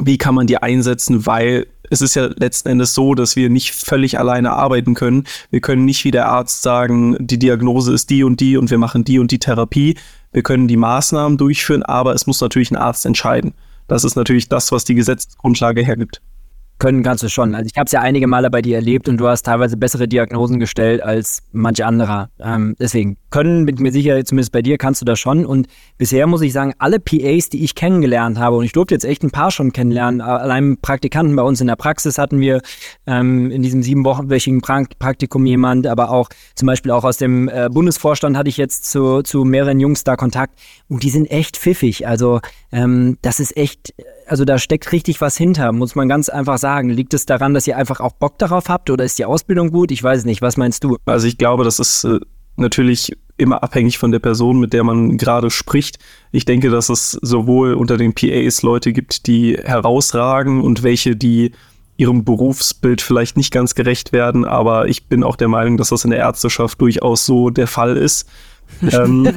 Wie 0.00 0.18
kann 0.18 0.34
man 0.34 0.46
die 0.46 0.58
einsetzen? 0.58 1.26
Weil 1.26 1.66
es 1.90 2.02
ist 2.02 2.14
ja 2.14 2.26
letzten 2.36 2.68
Endes 2.68 2.94
so, 2.94 3.14
dass 3.14 3.34
wir 3.36 3.50
nicht 3.50 3.74
völlig 3.74 4.18
alleine 4.18 4.52
arbeiten 4.52 4.94
können. 4.94 5.24
Wir 5.50 5.60
können 5.60 5.84
nicht 5.84 6.04
wie 6.04 6.10
der 6.10 6.28
Arzt 6.28 6.62
sagen, 6.62 7.16
die 7.18 7.38
Diagnose 7.38 7.92
ist 7.92 8.10
die 8.10 8.22
und 8.22 8.40
die 8.40 8.56
und 8.56 8.70
wir 8.70 8.78
machen 8.78 9.04
die 9.04 9.18
und 9.18 9.30
die 9.30 9.38
Therapie. 9.38 9.96
Wir 10.32 10.42
können 10.42 10.68
die 10.68 10.76
Maßnahmen 10.76 11.38
durchführen, 11.38 11.82
aber 11.82 12.14
es 12.14 12.26
muss 12.26 12.40
natürlich 12.40 12.70
ein 12.70 12.76
Arzt 12.76 13.06
entscheiden. 13.06 13.54
Das 13.86 14.04
ist 14.04 14.16
natürlich 14.16 14.48
das, 14.48 14.70
was 14.70 14.84
die 14.84 14.94
Gesetzesgrundlage 14.94 15.82
hergibt 15.82 16.20
können 16.78 17.02
kannst 17.02 17.22
du 17.22 17.28
schon. 17.28 17.54
Also 17.54 17.68
ich 17.72 17.76
habe 17.76 17.86
es 17.86 17.92
ja 17.92 18.00
einige 18.00 18.26
Male 18.26 18.50
bei 18.50 18.62
dir 18.62 18.76
erlebt 18.76 19.08
und 19.08 19.18
du 19.18 19.28
hast 19.28 19.42
teilweise 19.42 19.76
bessere 19.76 20.08
Diagnosen 20.08 20.60
gestellt 20.60 21.02
als 21.02 21.42
manche 21.52 21.86
anderer. 21.86 22.30
Ähm, 22.38 22.76
deswegen 22.78 23.16
können 23.30 23.64
mit 23.64 23.80
mir 23.80 23.92
sicher, 23.92 24.24
zumindest 24.24 24.52
bei 24.52 24.62
dir 24.62 24.78
kannst 24.78 25.00
du 25.00 25.04
das 25.04 25.18
schon. 25.18 25.44
Und 25.44 25.66
bisher 25.98 26.26
muss 26.26 26.40
ich 26.40 26.52
sagen, 26.52 26.74
alle 26.78 27.00
PAs, 27.00 27.48
die 27.48 27.64
ich 27.64 27.74
kennengelernt 27.74 28.38
habe, 28.38 28.56
und 28.56 28.64
ich 28.64 28.72
durfte 28.72 28.94
jetzt 28.94 29.04
echt 29.04 29.22
ein 29.22 29.30
paar 29.30 29.50
schon 29.50 29.72
kennenlernen, 29.72 30.20
allein 30.20 30.78
Praktikanten 30.80 31.34
bei 31.36 31.42
uns 31.42 31.60
in 31.60 31.66
der 31.66 31.76
Praxis 31.76 32.18
hatten 32.18 32.40
wir 32.40 32.62
ähm, 33.06 33.50
in 33.50 33.62
diesem 33.62 33.82
siebenwöchigen 33.82 34.60
Praktikum 34.60 35.46
jemand, 35.46 35.86
aber 35.86 36.10
auch 36.10 36.28
zum 36.54 36.66
Beispiel 36.66 36.92
auch 36.92 37.04
aus 37.04 37.16
dem 37.16 37.48
äh, 37.48 37.68
Bundesvorstand 37.70 38.36
hatte 38.36 38.48
ich 38.48 38.56
jetzt 38.56 38.90
zu, 38.90 39.22
zu 39.22 39.44
mehreren 39.44 39.80
Jungs 39.80 40.04
da 40.04 40.16
Kontakt 40.16 40.58
und 40.88 41.02
die 41.02 41.10
sind 41.10 41.26
echt 41.30 41.56
pfiffig. 41.56 42.06
Also 42.06 42.40
ähm, 42.72 43.18
das 43.22 43.40
ist 43.40 43.56
echt, 43.56 43.94
also 44.28 44.44
da 44.44 44.58
steckt 44.58 44.92
richtig 44.92 45.20
was 45.20 45.36
hinter, 45.36 45.72
muss 45.72 45.94
man 45.94 46.08
ganz 46.08 46.28
einfach 46.28 46.58
sagen. 46.58 46.90
Liegt 46.90 47.14
es 47.14 47.26
daran, 47.26 47.54
dass 47.54 47.66
ihr 47.66 47.76
einfach 47.76 48.00
auch 48.00 48.12
Bock 48.12 48.38
darauf 48.38 48.68
habt 48.68 48.90
oder 48.90 49.04
ist 49.04 49.18
die 49.18 49.24
Ausbildung 49.24 49.70
gut? 49.70 49.90
Ich 49.90 50.02
weiß 50.02 50.20
es 50.20 50.24
nicht. 50.24 50.42
Was 50.42 50.56
meinst 50.56 50.84
du? 50.84 50.96
Also 51.06 51.26
ich 51.26 51.38
glaube, 51.38 51.64
das 51.64 51.78
ist 51.78 52.04
äh, 52.04 52.20
natürlich 52.56 53.16
immer 53.36 53.62
abhängig 53.62 53.98
von 53.98 54.10
der 54.10 54.18
Person, 54.18 54.58
mit 54.60 54.72
der 54.72 54.84
man 54.84 55.16
gerade 55.16 55.50
spricht. 55.50 55.98
Ich 56.32 56.44
denke, 56.44 56.70
dass 56.70 56.88
es 56.88 57.12
sowohl 57.12 57.74
unter 57.74 57.96
den 57.96 58.12
PAs 58.12 58.62
Leute 58.62 58.92
gibt, 58.92 59.26
die 59.26 59.56
herausragen 59.56 60.60
und 60.60 60.82
welche, 60.82 61.16
die 61.16 61.52
ihrem 61.96 62.24
Berufsbild 62.24 63.00
vielleicht 63.00 63.36
nicht 63.36 63.52
ganz 63.52 63.74
gerecht 63.74 64.12
werden, 64.12 64.44
aber 64.44 64.88
ich 64.88 65.06
bin 65.06 65.24
auch 65.24 65.36
der 65.36 65.48
Meinung, 65.48 65.76
dass 65.76 65.88
das 65.88 66.04
in 66.04 66.10
der 66.10 66.20
Ärzteschaft 66.20 66.80
durchaus 66.80 67.26
so 67.26 67.50
der 67.50 67.66
Fall 67.66 67.96
ist. 67.96 68.28
ähm, 68.92 69.28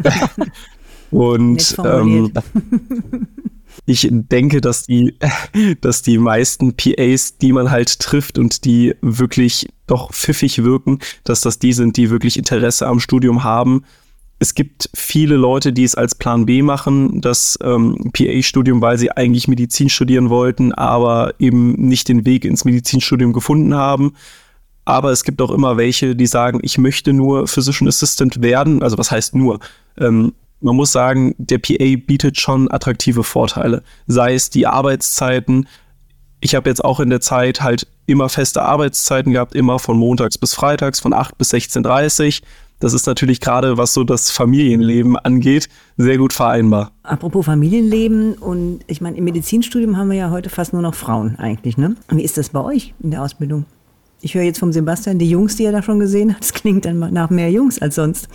und 1.11 1.75
ähm, 1.83 2.31
ich 3.85 4.07
denke, 4.11 4.61
dass 4.61 4.83
die, 4.83 5.17
dass 5.81 6.01
die 6.01 6.17
meisten 6.17 6.75
PAs, 6.75 7.37
die 7.37 7.53
man 7.53 7.71
halt 7.71 7.99
trifft 7.99 8.37
und 8.37 8.65
die 8.65 8.95
wirklich 9.01 9.67
doch 9.87 10.11
pfiffig 10.13 10.63
wirken, 10.63 10.99
dass 11.23 11.41
das 11.41 11.59
die 11.59 11.73
sind, 11.73 11.97
die 11.97 12.09
wirklich 12.09 12.37
Interesse 12.37 12.87
am 12.87 12.99
Studium 12.99 13.43
haben 13.43 13.83
es 14.41 14.55
gibt 14.55 14.89
viele 14.95 15.35
Leute, 15.35 15.71
die 15.71 15.83
es 15.83 15.93
als 15.93 16.15
Plan 16.15 16.47
B 16.47 16.63
machen, 16.63 17.21
das 17.21 17.59
ähm, 17.61 18.09
PA-Studium, 18.11 18.81
weil 18.81 18.97
sie 18.97 19.11
eigentlich 19.11 19.47
Medizin 19.47 19.87
studieren 19.87 20.31
wollten, 20.31 20.73
aber 20.73 21.35
eben 21.37 21.73
nicht 21.73 22.09
den 22.09 22.25
Weg 22.25 22.43
ins 22.43 22.65
Medizinstudium 22.65 23.33
gefunden 23.33 23.75
haben. 23.75 24.13
Aber 24.83 25.11
es 25.11 25.23
gibt 25.23 25.43
auch 25.43 25.51
immer 25.51 25.77
welche, 25.77 26.15
die 26.15 26.25
sagen, 26.25 26.59
ich 26.63 26.79
möchte 26.79 27.13
nur 27.13 27.47
Physician 27.47 27.87
Assistant 27.87 28.41
werden. 28.41 28.81
Also 28.81 28.97
was 28.97 29.11
heißt 29.11 29.35
nur? 29.35 29.59
Ähm, 29.99 30.33
man 30.61 30.75
muss 30.75 30.91
sagen, 30.91 31.35
der 31.37 31.57
PA 31.57 31.95
bietet 32.05 32.39
schon 32.39 32.71
attraktive 32.71 33.23
Vorteile. 33.23 33.83
Sei 34.07 34.33
es 34.33 34.49
die 34.49 34.67
Arbeitszeiten. 34.67 35.67
Ich 36.39 36.55
habe 36.55 36.69
jetzt 36.69 36.83
auch 36.83 36.99
in 36.99 37.09
der 37.09 37.21
Zeit 37.21 37.61
halt 37.61 37.87
immer 38.05 38.29
feste 38.29 38.61
Arbeitszeiten 38.61 39.33
gehabt, 39.33 39.55
immer 39.55 39.79
von 39.79 39.97
montags 39.97 40.37
bis 40.37 40.53
freitags, 40.53 40.99
von 40.99 41.13
8 41.13 41.37
bis 41.37 41.53
16.30 41.53 42.41
Uhr 42.41 42.47
das 42.81 42.93
ist 42.93 43.05
natürlich 43.05 43.39
gerade, 43.39 43.77
was 43.77 43.93
so 43.93 44.03
das 44.03 44.31
Familienleben 44.31 45.15
angeht, 45.15 45.69
sehr 45.97 46.17
gut 46.17 46.33
vereinbar. 46.33 46.91
Apropos 47.03 47.45
Familienleben 47.45 48.33
und 48.33 48.79
ich 48.87 49.01
meine, 49.01 49.17
im 49.17 49.23
Medizinstudium 49.23 49.97
haben 49.97 50.09
wir 50.09 50.17
ja 50.17 50.31
heute 50.31 50.49
fast 50.49 50.73
nur 50.73 50.81
noch 50.81 50.95
Frauen 50.95 51.35
eigentlich, 51.37 51.77
ne? 51.77 51.95
Wie 52.09 52.23
ist 52.23 52.37
das 52.37 52.49
bei 52.49 52.59
euch 52.59 52.95
in 53.01 53.11
der 53.11 53.21
Ausbildung? 53.21 53.65
Ich 54.21 54.33
höre 54.33 54.43
jetzt 54.43 54.57
vom 54.57 54.73
Sebastian, 54.73 55.19
die 55.19 55.29
Jungs, 55.29 55.55
die 55.55 55.65
er 55.65 55.71
da 55.71 55.83
schon 55.83 55.99
gesehen 55.99 56.33
hat, 56.33 56.41
das 56.41 56.53
klingt 56.53 56.85
dann 56.85 56.99
nach 57.13 57.29
mehr 57.29 57.51
Jungs 57.51 57.79
als 57.79 57.95
sonst. 57.95 58.27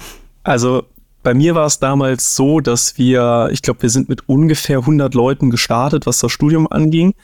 Also 0.44 0.84
bei 1.26 1.34
mir 1.34 1.56
war 1.56 1.66
es 1.66 1.80
damals 1.80 2.36
so, 2.36 2.60
dass 2.60 2.98
wir, 2.98 3.48
ich 3.50 3.60
glaube, 3.60 3.82
wir 3.82 3.90
sind 3.90 4.08
mit 4.08 4.28
ungefähr 4.28 4.78
100 4.78 5.12
Leuten 5.12 5.50
gestartet, 5.50 6.06
was 6.06 6.20
das 6.20 6.30
Studium 6.30 6.70
anging. 6.70 7.14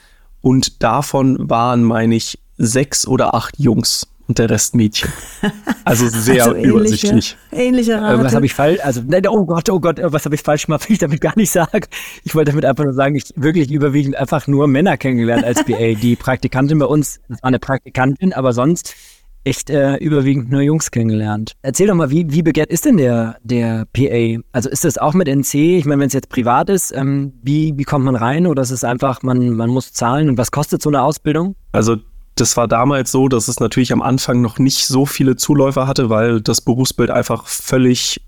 Und 0.41 0.83
davon 0.83 1.49
waren, 1.49 1.83
meine 1.83 2.13
ich, 2.13 2.37
sechs 2.57 3.07
oder 3.07 3.33
acht 3.33 3.57
Jungs 3.57 4.09
und 4.27 4.39
der 4.39 4.49
Rest 4.49 4.75
Mädchen. 4.75 5.09
Also 5.85 6.07
sehr 6.07 6.45
also 6.45 6.55
ähnliche, 6.55 6.69
übersichtlich. 6.69 7.37
Ähnliche 7.51 8.01
Rate. 8.01 8.21
Äh, 8.21 8.23
was 8.23 8.35
habe 8.35 8.45
ich 8.45 8.53
falsch? 8.53 8.79
Also, 8.83 9.01
nein, 9.05 9.25
oh 9.27 9.45
Gott, 9.45 9.69
oh 9.69 9.79
Gott, 9.79 9.99
was 10.01 10.25
habe 10.25 10.35
ich 10.35 10.41
falsch 10.41 10.65
gemacht, 10.65 10.83
will 10.89 10.93
ich 10.93 10.99
damit 10.99 11.21
gar 11.21 11.37
nicht 11.37 11.51
sagen. 11.51 11.85
Ich 12.25 12.35
wollte 12.35 12.51
damit 12.51 12.65
einfach 12.65 12.83
nur 12.83 12.93
sagen, 12.93 13.15
ich 13.15 13.31
wirklich 13.37 13.71
überwiegend 13.71 14.17
einfach 14.17 14.47
nur 14.47 14.67
Männer 14.67 14.97
kennengelernt 14.97 15.45
als 15.45 15.63
BA. 15.63 15.93
Die 15.93 16.17
Praktikantin 16.17 16.79
bei 16.79 16.85
uns, 16.85 17.21
das 17.29 17.41
war 17.41 17.47
eine 17.47 17.59
Praktikantin, 17.59 18.33
aber 18.33 18.51
sonst 18.51 18.95
echt 19.43 19.69
äh, 19.69 19.95
überwiegend 19.97 20.49
nur 20.49 20.61
Jungs 20.61 20.91
kennengelernt. 20.91 21.53
Erzähl 21.61 21.87
doch 21.87 21.95
mal, 21.95 22.09
wie, 22.09 22.31
wie 22.31 22.41
begehrt 22.41 22.69
ist 22.69 22.85
denn 22.85 22.97
der, 22.97 23.37
der 23.43 23.85
PA? 23.93 24.41
Also 24.51 24.69
ist 24.69 24.85
das 24.85 24.97
auch 24.97 25.13
mit 25.13 25.27
NC? 25.27 25.77
Ich 25.77 25.85
meine, 25.85 26.01
wenn 26.01 26.07
es 26.07 26.13
jetzt 26.13 26.29
privat 26.29 26.69
ist, 26.69 26.91
ähm, 26.95 27.33
wie, 27.41 27.73
wie 27.75 27.83
kommt 27.83 28.05
man 28.05 28.15
rein? 28.15 28.47
Oder 28.47 28.61
ist 28.61 28.71
es 28.71 28.83
einfach, 28.83 29.21
man, 29.21 29.49
man 29.51 29.69
muss 29.69 29.93
zahlen? 29.93 30.29
Und 30.29 30.37
was 30.37 30.51
kostet 30.51 30.81
so 30.81 30.89
eine 30.89 31.01
Ausbildung? 31.01 31.55
Also 31.71 31.97
das 32.35 32.57
war 32.57 32.67
damals 32.67 33.11
so, 33.11 33.27
dass 33.27 33.47
es 33.47 33.59
natürlich 33.59 33.93
am 33.93 34.01
Anfang 34.01 34.41
noch 34.41 34.57
nicht 34.59 34.87
so 34.87 35.05
viele 35.05 35.35
Zuläufer 35.35 35.87
hatte, 35.87 36.09
weil 36.09 36.41
das 36.41 36.61
Berufsbild 36.61 37.11
einfach 37.11 37.45
völlig 37.47 38.21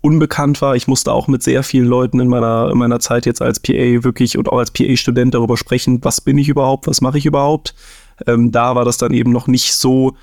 unbekannt 0.00 0.60
war. 0.62 0.76
Ich 0.76 0.86
musste 0.86 1.12
auch 1.12 1.28
mit 1.28 1.42
sehr 1.42 1.62
vielen 1.62 1.86
Leuten 1.86 2.20
in 2.20 2.28
meiner, 2.28 2.70
in 2.70 2.78
meiner 2.78 3.00
Zeit 3.00 3.26
jetzt 3.26 3.42
als 3.42 3.60
PA 3.60 4.04
wirklich 4.04 4.38
und 4.38 4.48
auch 4.48 4.58
als 4.58 4.70
PA-Student 4.70 5.34
darüber 5.34 5.56
sprechen, 5.56 5.98
was 6.02 6.20
bin 6.20 6.38
ich 6.38 6.48
überhaupt, 6.48 6.86
was 6.86 7.00
mache 7.00 7.18
ich 7.18 7.26
überhaupt. 7.26 7.74
Ähm, 8.26 8.52
da 8.52 8.74
war 8.74 8.84
das 8.84 8.98
dann 8.98 9.12
eben 9.12 9.32
noch 9.32 9.46
nicht 9.46 9.74
so 9.74 10.14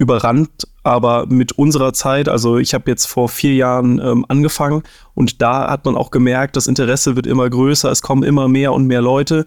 überrannt, 0.00 0.66
aber 0.82 1.26
mit 1.26 1.52
unserer 1.52 1.92
Zeit, 1.92 2.28
also 2.28 2.56
ich 2.56 2.72
habe 2.72 2.90
jetzt 2.90 3.04
vor 3.04 3.28
vier 3.28 3.52
Jahren 3.54 4.00
ähm, 4.02 4.24
angefangen 4.28 4.82
und 5.14 5.42
da 5.42 5.70
hat 5.70 5.84
man 5.84 5.94
auch 5.94 6.10
gemerkt, 6.10 6.56
das 6.56 6.66
Interesse 6.66 7.16
wird 7.16 7.26
immer 7.26 7.48
größer, 7.50 7.90
es 7.90 8.00
kommen 8.00 8.22
immer 8.22 8.48
mehr 8.48 8.72
und 8.72 8.86
mehr 8.86 9.02
Leute 9.02 9.44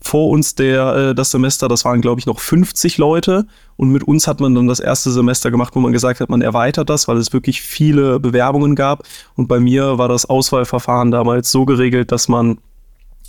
vor 0.00 0.28
uns 0.28 0.54
der, 0.54 0.94
äh, 0.94 1.14
das 1.14 1.30
Semester, 1.30 1.68
das 1.68 1.86
waren, 1.86 2.02
glaube 2.02 2.20
ich, 2.20 2.26
noch 2.26 2.38
50 2.38 2.98
Leute. 2.98 3.46
Und 3.76 3.90
mit 3.90 4.04
uns 4.04 4.28
hat 4.28 4.40
man 4.40 4.54
dann 4.54 4.68
das 4.68 4.78
erste 4.78 5.10
Semester 5.10 5.50
gemacht, 5.50 5.74
wo 5.74 5.80
man 5.80 5.92
gesagt 5.92 6.20
hat, 6.20 6.28
man 6.28 6.40
erweitert 6.40 6.88
das, 6.88 7.08
weil 7.08 7.16
es 7.16 7.32
wirklich 7.32 7.62
viele 7.62 8.20
Bewerbungen 8.20 8.76
gab. 8.76 9.02
Und 9.34 9.48
bei 9.48 9.58
mir 9.58 9.98
war 9.98 10.08
das 10.08 10.26
Auswahlverfahren 10.26 11.10
damals 11.10 11.50
so 11.50 11.64
geregelt, 11.64 12.12
dass 12.12 12.28
man 12.28 12.58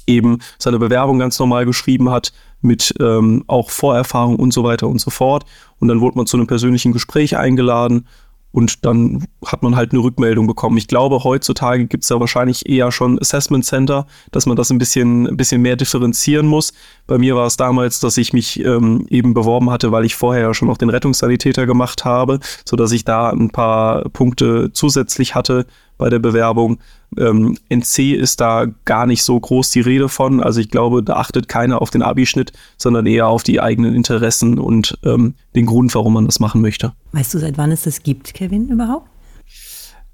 eben 0.09 0.39
seine 0.57 0.79
Bewerbung 0.79 1.19
ganz 1.19 1.39
normal 1.39 1.65
geschrieben 1.65 2.09
hat, 2.09 2.33
mit 2.61 2.93
ähm, 2.99 3.43
auch 3.47 3.69
Vorerfahrung 3.69 4.35
und 4.35 4.51
so 4.51 4.63
weiter 4.63 4.87
und 4.87 4.99
so 4.99 5.11
fort. 5.11 5.45
Und 5.79 5.87
dann 5.87 6.01
wurde 6.01 6.17
man 6.17 6.25
zu 6.25 6.35
einem 6.35 6.47
persönlichen 6.47 6.91
Gespräch 6.91 7.37
eingeladen 7.37 8.05
und 8.51 8.83
dann 8.83 9.27
hat 9.45 9.61
man 9.61 9.75
halt 9.75 9.91
eine 9.91 10.01
Rückmeldung 10.01 10.47
bekommen. 10.47 10.77
Ich 10.77 10.87
glaube, 10.87 11.23
heutzutage 11.23 11.85
gibt 11.85 12.03
es 12.03 12.09
ja 12.09 12.19
wahrscheinlich 12.19 12.67
eher 12.67 12.91
schon 12.91 13.19
Assessment 13.19 13.63
Center, 13.63 14.07
dass 14.31 14.47
man 14.47 14.55
das 14.55 14.71
ein 14.71 14.79
bisschen, 14.79 15.27
ein 15.27 15.37
bisschen 15.37 15.61
mehr 15.61 15.75
differenzieren 15.75 16.47
muss. 16.47 16.73
Bei 17.05 17.19
mir 17.19 17.35
war 17.35 17.45
es 17.45 17.57
damals, 17.57 17.99
dass 17.99 18.17
ich 18.17 18.33
mich 18.33 18.59
ähm, 18.65 19.05
eben 19.09 19.35
beworben 19.35 19.69
hatte, 19.69 19.91
weil 19.91 20.03
ich 20.03 20.15
vorher 20.15 20.41
ja 20.41 20.53
schon 20.55 20.67
noch 20.67 20.77
den 20.77 20.89
Rettungssanitäter 20.89 21.67
gemacht 21.67 22.05
habe, 22.05 22.39
sodass 22.65 22.91
ich 22.91 23.05
da 23.05 23.29
ein 23.29 23.51
paar 23.51 24.09
Punkte 24.09 24.71
zusätzlich 24.73 25.35
hatte 25.35 25.67
bei 25.99 26.09
der 26.09 26.17
Bewerbung. 26.17 26.79
Ähm, 27.17 27.57
NC 27.69 28.13
ist 28.13 28.41
da 28.41 28.65
gar 28.85 29.05
nicht 29.05 29.21
so 29.21 29.39
groß 29.39 29.69
die 29.69 29.81
Rede 29.81 30.09
von. 30.09 30.41
Also 30.41 30.59
ich 30.59 30.69
glaube, 30.69 31.03
da 31.03 31.17
achtet 31.17 31.47
keiner 31.47 31.83
auf 31.83 31.91
den 31.91 32.01
Abischnitt, 32.01 32.51
sondern 32.77 33.05
eher 33.05 33.27
auf 33.27 33.43
die 33.43 33.61
eigenen 33.61 33.93
Interessen 33.93 34.57
und 34.57 34.97
ähm, 35.03 35.35
den 35.55 35.67
Grund, 35.67 35.93
warum 35.93 36.13
man 36.13 36.25
das 36.25 36.39
machen 36.39 36.61
möchte. 36.61 36.93
Weißt 37.11 37.31
du, 37.35 37.37
seit 37.37 37.59
wann 37.59 37.71
es 37.71 37.83
das 37.83 38.01
gibt, 38.01 38.33
Kevin, 38.33 38.69
überhaupt? 38.69 39.07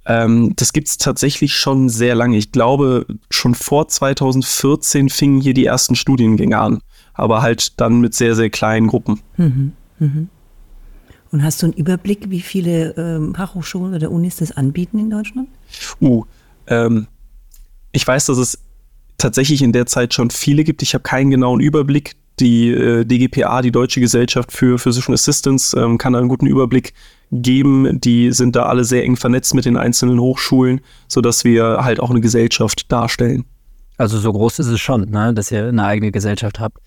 Ähm, 0.06 0.54
das 0.56 0.74
gibt 0.74 0.88
es 0.88 0.98
tatsächlich 0.98 1.56
schon 1.56 1.88
sehr 1.88 2.15
lange. 2.15 2.38
Ich 2.38 2.51
glaube, 2.51 3.06
schon 3.30 3.56
vor 3.56 3.88
2014 3.88 5.10
fingen 5.10 5.42
hier 5.42 5.54
die 5.54 5.65
ersten 5.65 5.96
Studiengänge 5.96 6.58
an, 6.58 6.82
aber 7.13 7.42
halt 7.42 7.80
dann 7.80 8.01
mit 8.01 8.13
sehr, 8.13 8.36
sehr 8.36 8.50
kleinen 8.50 8.88
Gruppen. 8.88 9.22
Mhm, 9.38 9.72
mhm. 10.00 10.30
Und 11.36 11.44
hast 11.44 11.62
du 11.62 11.65
einen 11.65 11.74
Überblick, 11.74 12.30
wie 12.30 12.39
viele 12.39 12.92
ähm, 12.92 13.36
Fachhochschulen 13.36 13.94
oder 13.94 14.10
Unis 14.10 14.38
das 14.38 14.54
anbieten 14.54 15.00
in 15.00 15.10
Deutschland? 15.10 15.50
Uh, 16.00 16.24
ähm, 16.68 17.08
ich 17.92 18.08
weiß, 18.08 18.27
dass 18.27 18.38
es 18.38 18.58
tatsächlich 19.18 19.62
in 19.62 19.74
der 19.74 19.86
Zeit 19.86 20.13
schon 20.13 20.30
viele 20.30 20.63
gibt. 20.63 20.82
Ich 20.82 20.94
habe 20.94 21.01
keinen 21.01 21.32
genauen 21.32 21.60
Überblick. 21.60 22.13
Die 22.39 22.70
äh, 22.70 23.04
DGPA, 23.04 23.62
die 23.62 23.74
Deutsche 23.74 24.00
Gesellschaft 24.00 24.54
für 24.54 24.80
Physician 24.80 25.13
Assistance, 25.13 25.77
ähm, 25.77 25.98
kann 25.98 26.13
da 26.13 26.20
einen 26.20 26.30
guten 26.30 26.48
Überblick 26.48 26.94
geben. 27.34 28.00
Die 28.00 28.32
sind 28.32 28.56
da 28.56 28.68
alle 28.68 28.86
sehr 28.86 29.04
eng 29.04 29.18
vernetzt 29.18 29.54
mit 29.56 29.65
den 29.65 29.75
einzelnen 29.75 30.22
Hochschulen, 30.22 30.80
sodass 31.10 31.44
wir 31.44 31.80
halt 31.82 32.00
auch 32.00 32.12
eine 32.12 32.22
Gesellschaft 32.22 32.89
darstellen. 32.94 33.44
Also 33.98 34.20
so 34.20 34.32
groß 34.32 34.60
ist 34.60 34.68
es 34.68 34.80
schon, 34.80 35.10
ne, 35.10 35.34
dass 35.34 35.51
ihr 35.51 35.68
eine 35.68 35.84
eigene 35.84 36.13
Gesellschaft 36.13 36.62
habt. 36.62 36.77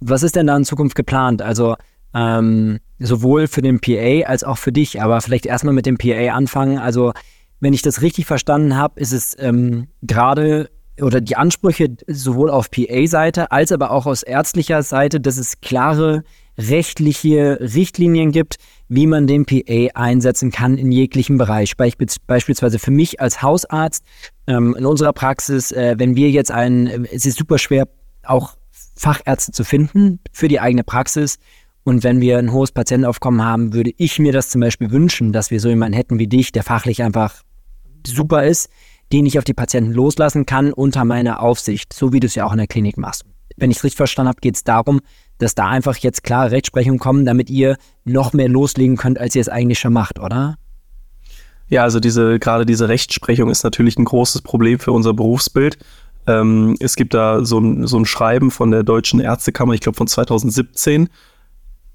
Was 0.00 0.22
ist 0.22 0.36
denn 0.36 0.46
da 0.46 0.56
in 0.56 0.64
Zukunft 0.64 0.96
geplant? 0.96 1.42
Also 1.42 1.76
ähm, 2.14 2.80
sowohl 2.98 3.46
für 3.46 3.62
den 3.62 3.80
PA 3.80 4.28
als 4.28 4.44
auch 4.44 4.58
für 4.58 4.72
dich, 4.72 5.00
aber 5.00 5.20
vielleicht 5.20 5.46
erstmal 5.46 5.74
mit 5.74 5.86
dem 5.86 5.98
PA 5.98 6.34
anfangen. 6.34 6.78
Also 6.78 7.12
wenn 7.60 7.72
ich 7.72 7.82
das 7.82 8.02
richtig 8.02 8.26
verstanden 8.26 8.76
habe, 8.76 9.00
ist 9.00 9.12
es 9.12 9.36
ähm, 9.38 9.88
gerade 10.02 10.70
oder 11.00 11.20
die 11.20 11.36
Ansprüche 11.36 11.96
sowohl 12.08 12.50
auf 12.50 12.70
PA-Seite 12.70 13.50
als 13.52 13.72
aber 13.72 13.90
auch 13.90 14.06
aus 14.06 14.22
ärztlicher 14.22 14.82
Seite, 14.82 15.20
dass 15.20 15.38
es 15.38 15.60
klare 15.60 16.24
rechtliche 16.58 17.58
Richtlinien 17.60 18.32
gibt, 18.32 18.56
wie 18.88 19.06
man 19.06 19.26
den 19.26 19.46
PA 19.46 19.88
einsetzen 19.94 20.50
kann 20.50 20.76
in 20.76 20.92
jeglichem 20.92 21.38
Bereich. 21.38 21.74
beispielsweise 21.76 22.78
für 22.78 22.90
mich 22.90 23.20
als 23.20 23.40
Hausarzt 23.42 24.04
ähm, 24.46 24.74
in 24.76 24.84
unserer 24.84 25.12
Praxis, 25.12 25.72
äh, 25.72 25.94
wenn 25.98 26.16
wir 26.16 26.30
jetzt 26.30 26.50
einen, 26.50 27.06
es 27.06 27.24
ist 27.24 27.38
super 27.38 27.58
schwer, 27.58 27.88
auch 28.24 28.56
Fachärzte 28.96 29.52
zu 29.52 29.64
finden 29.64 30.20
für 30.32 30.48
die 30.48 30.60
eigene 30.60 30.84
Praxis. 30.84 31.38
Und 31.90 32.04
wenn 32.04 32.20
wir 32.20 32.38
ein 32.38 32.52
hohes 32.52 32.70
Patientenaufkommen 32.70 33.44
haben, 33.44 33.72
würde 33.72 33.90
ich 33.96 34.20
mir 34.20 34.32
das 34.32 34.48
zum 34.48 34.60
Beispiel 34.60 34.92
wünschen, 34.92 35.32
dass 35.32 35.50
wir 35.50 35.58
so 35.58 35.68
jemanden 35.68 35.94
hätten 35.94 36.20
wie 36.20 36.28
dich, 36.28 36.52
der 36.52 36.62
fachlich 36.62 37.02
einfach 37.02 37.42
super 38.06 38.44
ist, 38.44 38.68
den 39.12 39.26
ich 39.26 39.40
auf 39.40 39.44
die 39.44 39.54
Patienten 39.54 39.90
loslassen 39.90 40.46
kann 40.46 40.72
unter 40.72 41.04
meiner 41.04 41.42
Aufsicht, 41.42 41.92
so 41.92 42.12
wie 42.12 42.20
du 42.20 42.28
es 42.28 42.36
ja 42.36 42.44
auch 42.44 42.52
in 42.52 42.58
der 42.58 42.68
Klinik 42.68 42.96
machst. 42.96 43.24
Wenn 43.56 43.72
ich 43.72 43.78
es 43.78 43.82
richtig 43.82 43.96
verstanden 43.96 44.28
habe, 44.28 44.40
geht 44.40 44.54
es 44.54 44.62
darum, 44.62 45.00
dass 45.38 45.56
da 45.56 45.66
einfach 45.66 45.96
jetzt 45.96 46.22
klare 46.22 46.52
Rechtsprechungen 46.52 47.00
kommen, 47.00 47.24
damit 47.24 47.50
ihr 47.50 47.76
noch 48.04 48.34
mehr 48.34 48.48
loslegen 48.48 48.96
könnt, 48.96 49.18
als 49.18 49.34
ihr 49.34 49.40
es 49.40 49.48
eigentlich 49.48 49.80
schon 49.80 49.92
macht, 49.92 50.20
oder? 50.20 50.58
Ja, 51.66 51.82
also 51.82 51.98
diese, 51.98 52.38
gerade 52.38 52.66
diese 52.66 52.88
Rechtsprechung 52.88 53.50
ist 53.50 53.64
natürlich 53.64 53.98
ein 53.98 54.04
großes 54.04 54.42
Problem 54.42 54.78
für 54.78 54.92
unser 54.92 55.12
Berufsbild. 55.12 55.76
Ähm, 56.28 56.76
es 56.78 56.94
gibt 56.94 57.14
da 57.14 57.44
so 57.44 57.58
ein, 57.58 57.88
so 57.88 57.98
ein 57.98 58.06
Schreiben 58.06 58.52
von 58.52 58.70
der 58.70 58.84
Deutschen 58.84 59.18
Ärztekammer, 59.18 59.74
ich 59.74 59.80
glaube 59.80 59.96
von 59.96 60.06
2017. 60.06 61.08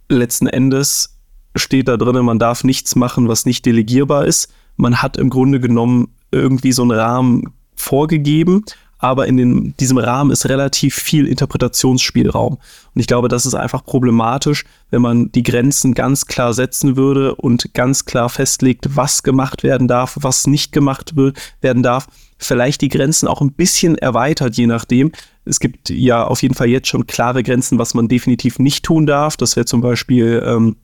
Letzten 0.10 0.48
Endes 0.48 1.18
steht 1.56 1.88
da 1.88 1.98
drin, 1.98 2.26
man 2.26 2.40
darf 2.40 2.64
nichts 2.64 2.96
machen, 2.96 3.28
was 3.28 3.46
nicht 3.46 3.66
delegierbar 3.66 4.26
ist 4.26 4.50
man 4.78 5.02
hat 5.02 5.18
im 5.18 5.30
Grunde 5.30 5.60
genommen 5.60 6.10
irgendwie 6.32 6.72
so 6.72 6.82
einen 6.82 6.92
Rahmen 6.92 7.54
vorgegeben, 7.76 8.64
aber 8.98 9.28
in 9.28 9.38
den, 9.38 9.78
diesem 9.78 9.98
Rahmen 9.98 10.32
ist 10.32 10.48
relativ 10.48 10.96
viel 10.96 11.28
Interpretationsspielraum. 11.28 12.54
Und 12.54 13.00
ich 13.00 13.08
glaube, 13.08 13.28
das 13.28 13.46
ist 13.46 13.54
einfach 13.54 13.84
problematisch, 13.84 14.64
wenn 14.90 15.02
man 15.02 15.32
die 15.32 15.44
Grenzen 15.44 15.94
ganz 15.94 16.26
klar 16.26 16.54
setzen 16.54 16.96
würde 16.96 17.36
und 17.36 17.74
ganz 17.74 18.06
klar 18.06 18.30
festlegt, 18.30 18.96
was 18.96 19.24
gemacht 19.24 19.64
werden 19.64 19.88
darf, 19.88 20.18
was 20.22 20.48
nicht 20.48 20.72
gemacht 20.72 21.16
wird, 21.16 21.38
werden 21.62 21.84
darf. 21.84 22.08
Vielleicht 22.38 22.82
die 22.82 22.90
Grenzen 22.90 23.28
auch 23.28 23.42
ein 23.42 23.54
bisschen 23.54 23.98
erweitert, 23.98 24.56
je 24.58 24.68
nachdem. 24.68 25.12
Es 25.46 25.60
gibt 25.60 25.90
ja 25.90 26.26
auf 26.26 26.42
jeden 26.42 26.56
Fall 26.56 26.68
jetzt 26.68 26.88
schon 26.88 27.08
klare 27.08 27.44
Grenzen, 27.44 27.78
was 27.78 27.94
man 27.94 28.08
definitiv 28.08 28.60
nicht 28.60 28.84
tun 28.84 29.06
darf. 29.06 29.38
Das 29.38 29.56
wäre 29.56 29.66
zum 29.66 29.82
Beispiel 29.82 30.44
ähm, 30.46 30.76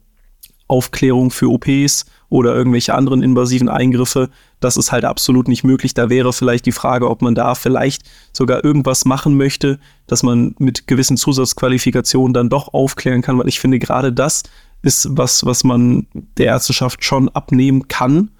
Aufklärung 0.68 1.30
für 1.30 1.50
OPs 1.50 2.06
oder 2.30 2.54
irgendwelche 2.54 2.94
anderen 2.94 3.22
invasiven 3.22 3.68
Eingriffe. 3.68 4.30
Das 4.58 4.78
ist 4.78 4.90
halt 4.90 5.04
absolut 5.04 5.48
nicht 5.48 5.64
möglich. 5.64 5.92
Da 5.92 6.08
wäre 6.08 6.32
vielleicht 6.32 6.64
die 6.64 6.72
Frage, 6.72 7.10
ob 7.10 7.20
man 7.20 7.34
da 7.34 7.54
vielleicht 7.54 8.04
sogar 8.32 8.64
irgendwas 8.64 9.04
machen 9.04 9.36
möchte, 9.36 9.78
dass 10.06 10.22
man 10.22 10.54
mit 10.58 10.86
gewissen 10.86 11.18
Zusatzqualifikationen 11.18 12.32
dann 12.32 12.48
doch 12.48 12.72
aufklären 12.72 13.20
kann, 13.20 13.38
weil 13.38 13.48
ich 13.48 13.60
finde, 13.60 13.78
gerade 13.78 14.12
das 14.12 14.44
ist 14.80 15.08
was, 15.10 15.44
was 15.44 15.62
man 15.62 16.06
der 16.38 16.46
Ärzteschaft 16.46 17.04
schon 17.04 17.28
abnehmen 17.28 17.88
kann, 17.88 18.30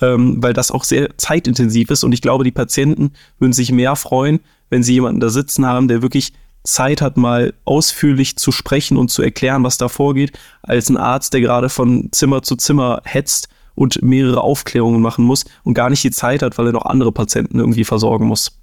ähm, 0.00 0.42
weil 0.42 0.52
das 0.52 0.72
auch 0.72 0.82
sehr 0.82 1.16
zeitintensiv 1.16 1.90
ist. 1.90 2.02
Und 2.02 2.12
ich 2.12 2.22
glaube, 2.22 2.42
die 2.42 2.50
Patienten 2.50 3.12
würden 3.38 3.52
sich 3.52 3.70
mehr 3.70 3.94
freuen, 3.94 4.40
wenn 4.70 4.82
sie 4.82 4.94
jemanden 4.94 5.20
da 5.20 5.28
sitzen 5.28 5.66
haben, 5.66 5.88
der 5.88 6.02
wirklich 6.02 6.32
Zeit 6.64 7.00
hat, 7.00 7.16
mal 7.16 7.54
ausführlich 7.64 8.36
zu 8.36 8.52
sprechen 8.52 8.96
und 8.96 9.10
zu 9.10 9.22
erklären, 9.22 9.64
was 9.64 9.78
da 9.78 9.88
vorgeht, 9.88 10.38
als 10.62 10.90
ein 10.90 10.96
Arzt, 10.96 11.32
der 11.32 11.40
gerade 11.40 11.68
von 11.68 12.08
Zimmer 12.12 12.42
zu 12.42 12.56
Zimmer 12.56 13.00
hetzt 13.04 13.48
und 13.74 14.02
mehrere 14.02 14.42
Aufklärungen 14.42 15.00
machen 15.00 15.24
muss 15.24 15.44
und 15.64 15.74
gar 15.74 15.88
nicht 15.88 16.02
die 16.04 16.10
Zeit 16.10 16.42
hat, 16.42 16.58
weil 16.58 16.66
er 16.66 16.72
noch 16.72 16.84
andere 16.84 17.12
Patienten 17.12 17.58
irgendwie 17.58 17.84
versorgen 17.84 18.26
muss. 18.26 18.58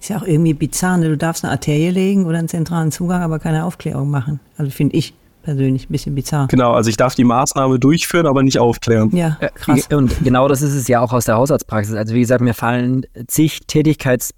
Ist 0.00 0.08
ja 0.08 0.18
auch 0.18 0.26
irgendwie 0.26 0.54
bizarr, 0.54 0.96
ne? 0.96 1.08
du 1.08 1.16
darfst 1.16 1.44
eine 1.44 1.52
Arterie 1.52 1.90
legen 1.90 2.26
oder 2.26 2.38
einen 2.38 2.48
zentralen 2.48 2.90
Zugang, 2.90 3.22
aber 3.22 3.38
keine 3.38 3.64
Aufklärung 3.64 4.10
machen. 4.10 4.40
Also 4.56 4.70
finde 4.70 4.96
ich 4.96 5.14
persönlich 5.42 5.88
ein 5.88 5.92
bisschen 5.92 6.14
bizarr. 6.14 6.46
Genau, 6.48 6.72
also 6.72 6.90
ich 6.90 6.96
darf 6.96 7.14
die 7.14 7.24
Maßnahme 7.24 7.78
durchführen, 7.78 8.26
aber 8.26 8.42
nicht 8.42 8.58
aufklären. 8.58 9.14
Ja, 9.14 9.36
krass. 9.54 9.88
Und 9.92 10.24
genau 10.24 10.48
das 10.48 10.62
ist 10.62 10.74
es 10.74 10.88
ja 10.88 11.00
auch 11.00 11.12
aus 11.12 11.24
der 11.24 11.36
Hausarztpraxis. 11.36 11.94
Also 11.94 12.14
wie 12.14 12.20
gesagt, 12.20 12.40
mir 12.40 12.54
fallen 12.54 13.04
zig 13.26 13.60
Tätigkeits 13.66 14.32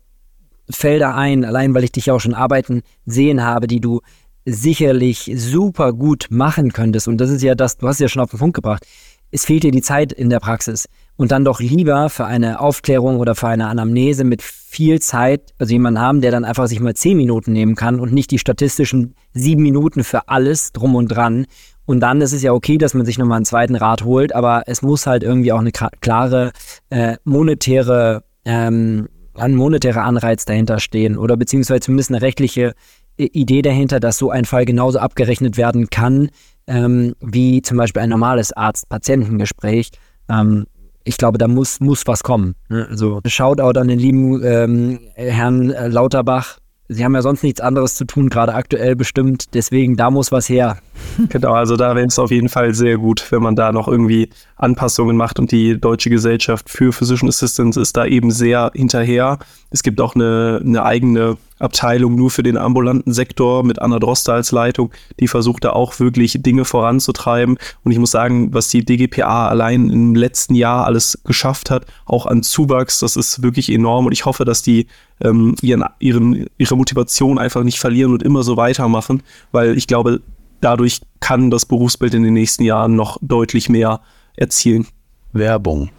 Felder 0.71 1.15
ein, 1.15 1.45
allein 1.45 1.75
weil 1.75 1.85
ich 1.85 1.93
dich 1.93 2.11
auch 2.11 2.21
schon 2.21 2.35
arbeiten 2.35 2.83
sehen 3.07 3.43
habe, 3.43 3.67
die 3.67 3.81
du 3.81 4.01
sicherlich 4.45 5.31
super 5.37 5.93
gut 5.93 6.27
machen 6.31 6.73
könntest. 6.73 7.09
Und 7.09 7.19
das 7.19 7.31
ist 7.31 7.43
ja 7.43 7.55
das, 7.55 7.77
du 7.77 7.89
hast 7.89 7.97
es 7.97 8.01
ja 8.01 8.09
schon 8.09 8.23
auf 8.23 8.31
den 8.31 8.39
Punkt 8.39 8.55
gebracht. 8.55 8.87
Es 9.31 9.45
fehlt 9.45 9.65
dir 9.65 9.73
die 9.73 9.83
Zeit 9.83 10.13
in 10.13 10.31
der 10.31 10.39
Praxis. 10.41 10.87
Und 11.17 11.33
dann 11.33 11.45
doch 11.45 11.61
lieber 11.61 12.11
für 12.11 12.25
eine 12.25 12.61
Aufklärung 12.61 13.19
oder 13.19 13.35
für 13.35 13.49
eine 13.49 13.69
Anamnese 13.69 14.25
mit 14.25 14.43
viel 14.43 15.01
Zeit, 15.01 15.55
also 15.59 15.73
jemanden 15.73 16.01
haben, 16.01 16.21
der 16.21 16.33
dann 16.33 16.45
einfach 16.45 16.67
sich 16.67 16.81
mal 16.81 16.95
zehn 16.95 17.17
Minuten 17.17 17.53
nehmen 17.53 17.77
kann 17.77 18.01
und 18.01 18.13
nicht 18.13 18.31
die 18.33 18.39
statistischen 18.39 19.15
sieben 19.33 19.63
Minuten 19.63 20.03
für 20.03 20.29
alles 20.29 20.73
drum 20.73 20.95
und 20.97 21.09
dran. 21.09 21.47
Und 21.87 22.01
dann 22.01 22.21
ist 22.21 22.33
es 22.33 22.43
ja 22.43 22.53
okay, 22.53 22.79
dass 22.79 22.95
man 22.95 23.07
sich 23.07 23.19
nochmal 23.19 23.37
einen 23.37 23.45
zweiten 23.45 23.77
Rat 23.77 24.05
holt, 24.05 24.35
aber 24.35 24.65
es 24.67 24.83
muss 24.83 25.07
halt 25.07 25.23
irgendwie 25.23 25.53
auch 25.53 25.61
eine 25.61 25.73
klare 25.73 26.53
äh, 26.91 27.17
monetäre 27.25 28.25
ähm, 28.45 29.09
ein 29.35 29.55
monetärer 29.55 30.03
Anreiz 30.03 30.45
dahinter 30.45 30.81
stehen 30.81 31.17
oder 31.17 31.37
beziehungsweise 31.37 31.81
zumindest 31.81 32.11
eine 32.11 32.23
rechtliche 32.23 32.75
äh, 33.17 33.25
Idee 33.25 33.63
dahinter, 33.63 34.01
dass 34.01 34.19
so 34.19 34.31
ein 34.31 34.45
Fall 34.45 34.65
genauso 34.65 34.99
abgerechnet 34.99 35.57
werden 35.57 35.91
kann, 35.91 36.31
ähm, 36.67 37.15
wie 37.21 37.63
zum 37.63 37.77
Beispiel 37.77 38.03
ein 38.03 38.11
normales 38.11 38.53
Arzt-Patientengespräch. 38.53 39.91
Ähm, 40.29 40.67
ich 41.05 41.19
glaube, 41.19 41.39
da 41.39 41.49
muss, 41.49 41.81
muss 41.81 42.07
was 42.07 42.23
kommen. 42.23 42.55
Ne? 42.69 42.87
Also 42.89 43.21
Shoutout 43.27 43.79
an 43.79 43.89
den 43.89 43.99
lieben 43.99 44.43
ähm, 44.43 45.01
Herrn 45.15 45.71
äh, 45.71 45.89
Lauterbach, 45.89 46.59
Sie 46.89 47.03
haben 47.03 47.15
ja 47.15 47.23
sonst 47.23 47.43
nichts 47.43 47.63
anderes 47.63 47.95
zu 47.95 48.05
tun, 48.05 48.29
gerade 48.29 48.55
aktuell 48.55 48.95
bestimmt. 48.95 49.55
Deswegen, 49.55 49.97
da 49.97 50.11
muss 50.11 50.33
was 50.33 50.49
her. 50.49 50.79
Genau, 51.29 51.53
also 51.53 51.77
da 51.77 51.95
wäre 51.95 52.07
es 52.07 52.19
auf 52.19 52.31
jeden 52.31 52.49
Fall 52.49 52.75
sehr 52.75 52.99
gut, 52.99 53.25
wenn 53.31 53.43
man 53.43 53.55
da 53.55 53.73
noch 53.73 53.87
irgendwie 53.87 54.31
Anpassungen 54.57 55.17
macht. 55.17 55.39
Und 55.39 55.53
die 55.53 55.81
Deutsche 55.81 56.11
Gesellschaft 56.11 56.69
für 56.69 56.93
Physician 56.93 57.29
Assistance 57.29 57.81
ist 57.81 57.97
da 57.97 58.05
eben 58.05 58.31
sehr 58.31 58.73
hinterher. 58.75 59.39
Es 59.71 59.83
gibt 59.83 60.01
auch 60.01 60.15
eine, 60.15 60.61
eine 60.65 60.83
eigene 60.83 61.37
Abteilung 61.65 62.15
nur 62.15 62.31
für 62.31 62.43
den 62.43 62.57
ambulanten 62.57 63.13
Sektor 63.13 63.65
mit 63.65 63.81
Anna 63.81 63.99
Droster 63.99 64.35
als 64.35 64.53
Leitung, 64.53 64.93
die 65.19 65.29
versucht 65.29 65.65
da 65.65 65.71
auch 65.71 65.99
wirklich 65.99 66.37
Dinge 66.41 66.65
voranzutreiben. 66.65 67.59
Und 67.83 67.93
ich 67.93 67.99
muss 67.99 68.11
sagen, 68.11 68.55
was 68.55 68.69
die 68.69 68.85
DGPA 68.85 69.49
allein 69.49 69.91
im 69.91 70.15
letzten 70.15 70.55
Jahr 70.55 70.85
alles 70.87 71.19
geschafft 71.25 71.71
hat, 71.71 71.87
auch 72.05 72.27
an 72.27 72.43
Zuwachs, 72.43 73.01
das 73.01 73.17
ist 73.17 73.43
wirklich 73.43 73.71
enorm. 73.73 74.07
Und 74.07 74.13
ich 74.13 74.25
hoffe, 74.25 74.45
dass 74.45 74.63
die 74.63 74.87
ähm, 75.21 75.57
ihren, 75.63 75.85
ihren, 75.99 76.47
ihre 76.59 76.77
Motivation 76.77 77.39
einfach 77.39 77.65
nicht 77.65 77.81
verlieren 77.81 78.13
und 78.13 78.23
immer 78.23 78.43
so 78.43 78.57
weitermachen, 78.57 79.23
weil 79.53 79.77
ich 79.77 79.87
glaube, 79.87 80.21
dadurch 80.61 81.01
kann 81.21 81.51
das 81.51 81.67
Berufsbild 81.67 82.15
in 82.15 82.23
den 82.23 82.35
nächsten 82.35 82.63
Jahren 82.63 82.95
noch 82.97 83.19
deutlich 83.21 83.69
mehr 83.69 84.01
erzielen. 84.37 84.87
Werbung 85.33 85.91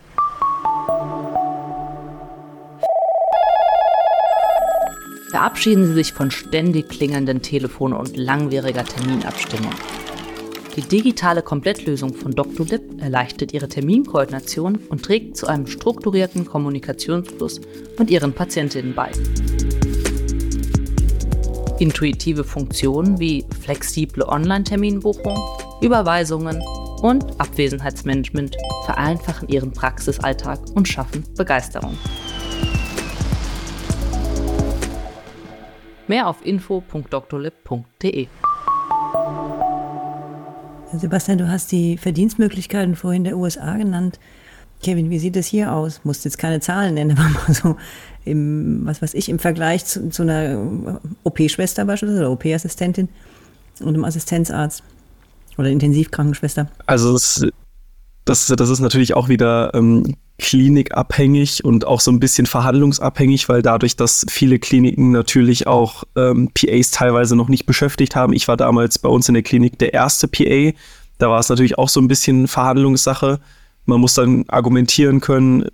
Verabschieden 5.35 5.85
Sie 5.85 5.93
sich 5.95 6.13
von 6.13 6.31
ständig 6.31 6.87
klingelnden 6.87 7.41
Telefon 7.41 7.91
und 7.91 8.15
langwieriger 8.15 8.85
Terminabstimmung. 8.85 9.73
Die 10.77 10.81
digitale 10.81 11.41
Komplettlösung 11.41 12.13
von 12.13 12.31
DoctorLib 12.31 13.01
erleichtert 13.01 13.51
Ihre 13.51 13.67
Terminkoordination 13.67 14.79
und 14.87 15.03
trägt 15.03 15.35
zu 15.35 15.47
einem 15.47 15.67
strukturierten 15.67 16.45
Kommunikationsfluss 16.45 17.59
mit 17.99 18.09
Ihren 18.11 18.31
Patientinnen 18.31 18.95
bei. 18.95 19.11
Intuitive 21.79 22.45
Funktionen 22.45 23.19
wie 23.19 23.43
flexible 23.59 24.23
Online-Terminbuchung, 24.23 25.37
Überweisungen 25.81 26.63
und 27.01 27.25
Abwesenheitsmanagement 27.41 28.55
vereinfachen 28.85 29.49
Ihren 29.49 29.73
Praxisalltag 29.73 30.61
und 30.75 30.87
schaffen 30.87 31.25
Begeisterung. 31.35 31.97
Mehr 36.07 36.27
auf 36.27 36.45
info.drlib.de. 36.45 38.27
Sebastian, 40.93 41.37
du 41.37 41.49
hast 41.49 41.71
die 41.71 41.97
Verdienstmöglichkeiten 41.97 42.95
vorhin 42.95 43.23
der 43.23 43.37
USA 43.37 43.75
genannt. 43.75 44.19
Kevin, 44.83 45.09
wie 45.09 45.19
sieht 45.19 45.35
es 45.35 45.47
hier 45.47 45.73
aus? 45.73 46.01
Musst 46.03 46.25
jetzt 46.25 46.37
keine 46.37 46.59
Zahlen 46.59 46.93
nennen, 46.93 47.17
aber 47.17 47.29
mal 47.29 47.53
so 47.53 47.75
im, 48.23 48.81
was 48.85 49.01
weiß 49.01 49.13
ich, 49.15 49.29
im 49.29 49.39
Vergleich 49.39 49.85
zu, 49.85 50.09
zu 50.09 50.23
einer 50.23 50.99
OP-Schwester 51.23 51.85
beispielsweise 51.85 52.21
oder 52.21 52.31
OP-Assistentin 52.31 53.09
und 53.79 53.89
einem 53.89 54.05
Assistenzarzt 54.05 54.83
oder 55.57 55.69
Intensivkrankenschwester. 55.69 56.67
Also 56.85 57.13
das, 57.13 57.45
das, 58.25 58.47
das 58.47 58.69
ist 58.69 58.79
natürlich 58.79 59.13
auch 59.13 59.29
wieder 59.29 59.73
ähm, 59.73 60.15
klinikabhängig 60.39 61.63
und 61.63 61.85
auch 61.85 62.01
so 62.01 62.11
ein 62.11 62.19
bisschen 62.19 62.47
verhandlungsabhängig, 62.47 63.47
weil 63.47 63.61
dadurch, 63.61 63.95
dass 63.95 64.25
viele 64.29 64.59
Kliniken 64.59 65.11
natürlich 65.11 65.67
auch 65.67 66.03
ähm, 66.15 66.49
PAs 66.53 66.91
teilweise 66.91 67.35
noch 67.35 67.47
nicht 67.47 67.65
beschäftigt 67.65 68.15
haben. 68.15 68.33
Ich 68.33 68.47
war 68.47 68.57
damals 68.57 68.99
bei 68.99 69.09
uns 69.09 69.27
in 69.29 69.35
der 69.35 69.43
Klinik 69.43 69.79
der 69.79 69.93
erste 69.93 70.27
PA. 70.27 70.75
Da 71.19 71.29
war 71.29 71.39
es 71.39 71.49
natürlich 71.49 71.77
auch 71.77 71.87
so 71.87 72.01
ein 72.01 72.07
bisschen 72.07 72.47
Verhandlungssache. 72.47 73.39
Man 73.85 74.01
muss 74.01 74.15
dann 74.15 74.45
argumentieren 74.47 75.21
können, 75.21 75.65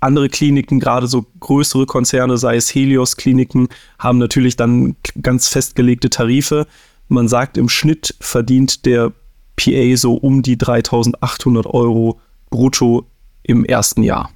andere 0.00 0.28
Kliniken, 0.28 0.80
gerade 0.80 1.06
so 1.06 1.24
größere 1.40 1.86
Konzerne, 1.86 2.36
sei 2.36 2.56
es 2.56 2.74
Helios-Kliniken, 2.74 3.68
haben 3.98 4.18
natürlich 4.18 4.56
dann 4.56 4.96
ganz 5.22 5.48
festgelegte 5.48 6.10
Tarife. 6.10 6.66
Man 7.08 7.28
sagt, 7.28 7.56
im 7.56 7.68
Schnitt 7.68 8.14
verdient 8.20 8.86
der 8.86 9.12
PA 9.60 9.96
so 9.96 10.14
um 10.14 10.42
die 10.42 10.56
3800 10.56 11.66
Euro 11.66 12.18
brutto 12.48 13.06
im 13.42 13.64
ersten 13.64 14.02
Jahr. 14.02 14.30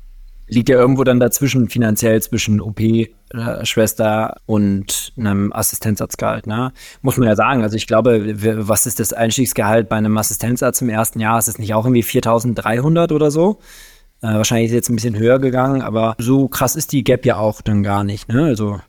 Liegt 0.46 0.68
ja 0.68 0.76
irgendwo 0.76 1.04
dann 1.04 1.20
dazwischen 1.20 1.70
finanziell 1.70 2.20
zwischen 2.20 2.60
OP-Schwester 2.60 4.36
und 4.44 5.12
einem 5.16 5.52
Assistenzarztgehalt, 5.52 6.46
ne? 6.46 6.72
Muss 7.00 7.16
man 7.16 7.26
ja 7.26 7.34
sagen. 7.34 7.62
Also 7.62 7.76
ich 7.76 7.86
glaube, 7.86 8.34
was 8.68 8.84
ist 8.84 9.00
das 9.00 9.14
Einstiegsgehalt 9.14 9.88
bei 9.88 9.96
einem 9.96 10.16
Assistenzarzt 10.18 10.82
im 10.82 10.90
ersten 10.90 11.18
Jahr? 11.18 11.38
Ist 11.38 11.48
es 11.48 11.58
nicht 11.58 11.72
auch 11.72 11.86
irgendwie 11.86 12.02
4300 12.02 13.12
oder 13.12 13.30
so? 13.30 13.58
Äh, 14.20 14.34
wahrscheinlich 14.34 14.66
ist 14.66 14.72
es 14.72 14.76
jetzt 14.76 14.90
ein 14.90 14.96
bisschen 14.96 15.18
höher 15.18 15.38
gegangen, 15.38 15.80
aber 15.80 16.14
so 16.18 16.46
krass 16.48 16.76
ist 16.76 16.92
die 16.92 17.04
Gap 17.04 17.24
ja 17.24 17.38
auch 17.38 17.62
dann 17.62 17.82
gar 17.82 18.04
nicht, 18.04 18.28
ne? 18.28 18.44
Also 18.44 18.80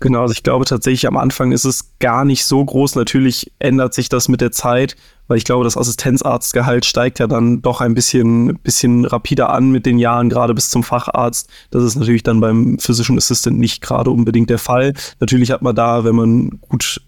Genau, 0.00 0.22
also 0.22 0.32
ich 0.32 0.42
glaube 0.42 0.64
tatsächlich 0.64 1.06
am 1.06 1.18
Anfang 1.18 1.52
ist 1.52 1.66
es 1.66 1.98
gar 1.98 2.24
nicht 2.24 2.46
so 2.46 2.64
groß. 2.64 2.96
Natürlich 2.96 3.52
ändert 3.58 3.92
sich 3.92 4.08
das 4.08 4.28
mit 4.28 4.40
der 4.40 4.50
Zeit, 4.50 4.96
weil 5.28 5.36
ich 5.36 5.44
glaube, 5.44 5.64
das 5.64 5.76
Assistenzarztgehalt 5.76 6.86
steigt 6.86 7.18
ja 7.18 7.26
dann 7.26 7.60
doch 7.60 7.82
ein 7.82 7.92
bisschen, 7.92 8.58
bisschen 8.62 9.04
rapider 9.04 9.50
an 9.50 9.70
mit 9.70 9.84
den 9.84 9.98
Jahren, 9.98 10.30
gerade 10.30 10.54
bis 10.54 10.70
zum 10.70 10.82
Facharzt. 10.82 11.50
Das 11.70 11.84
ist 11.84 11.96
natürlich 11.96 12.22
dann 12.22 12.40
beim 12.40 12.78
Physician 12.78 13.18
Assistant 13.18 13.58
nicht 13.58 13.82
gerade 13.82 14.10
unbedingt 14.10 14.48
der 14.48 14.58
Fall. 14.58 14.94
Natürlich 15.20 15.50
hat 15.50 15.60
man 15.60 15.76
da, 15.76 16.02
wenn 16.02 16.16
man 16.16 16.60
gut 16.62 17.02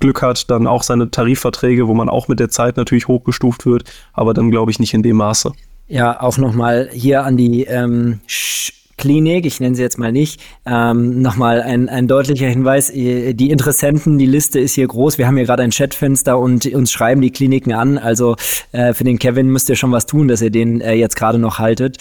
Glück 0.00 0.20
hat, 0.20 0.50
dann 0.50 0.66
auch 0.66 0.82
seine 0.82 1.10
Tarifverträge, 1.10 1.86
wo 1.86 1.94
man 1.94 2.08
auch 2.08 2.26
mit 2.26 2.40
der 2.40 2.50
Zeit 2.50 2.76
natürlich 2.76 3.06
hochgestuft 3.06 3.66
wird, 3.66 3.84
aber 4.12 4.34
dann 4.34 4.50
glaube 4.50 4.72
ich 4.72 4.80
nicht 4.80 4.94
in 4.94 5.02
dem 5.02 5.16
Maße. 5.16 5.52
Ja, 5.86 6.20
auch 6.20 6.36
nochmal 6.38 6.90
hier 6.92 7.22
an 7.22 7.36
die 7.36 7.64
ähm, 7.64 8.18
Klinik, 8.96 9.44
ich 9.46 9.60
nenne 9.60 9.76
sie 9.76 9.82
jetzt 9.82 9.98
mal 9.98 10.12
nicht, 10.12 10.40
ähm, 10.64 11.20
nochmal 11.20 11.60
ein, 11.60 11.88
ein 11.88 12.08
deutlicher 12.08 12.46
Hinweis, 12.46 12.90
die 12.90 13.50
Interessenten, 13.50 14.18
die 14.18 14.26
Liste 14.26 14.58
ist 14.58 14.74
hier 14.74 14.86
groß, 14.86 15.18
wir 15.18 15.26
haben 15.26 15.36
hier 15.36 15.46
gerade 15.46 15.62
ein 15.62 15.70
Chatfenster 15.70 16.38
und 16.38 16.66
uns 16.66 16.92
schreiben 16.92 17.20
die 17.20 17.30
Kliniken 17.30 17.72
an, 17.72 17.98
also 17.98 18.36
äh, 18.72 18.94
für 18.94 19.04
den 19.04 19.18
Kevin 19.18 19.48
müsst 19.48 19.68
ihr 19.68 19.76
schon 19.76 19.92
was 19.92 20.06
tun, 20.06 20.28
dass 20.28 20.40
ihr 20.42 20.50
den 20.50 20.80
äh, 20.80 20.94
jetzt 20.94 21.16
gerade 21.16 21.38
noch 21.38 21.58
haltet. 21.58 21.98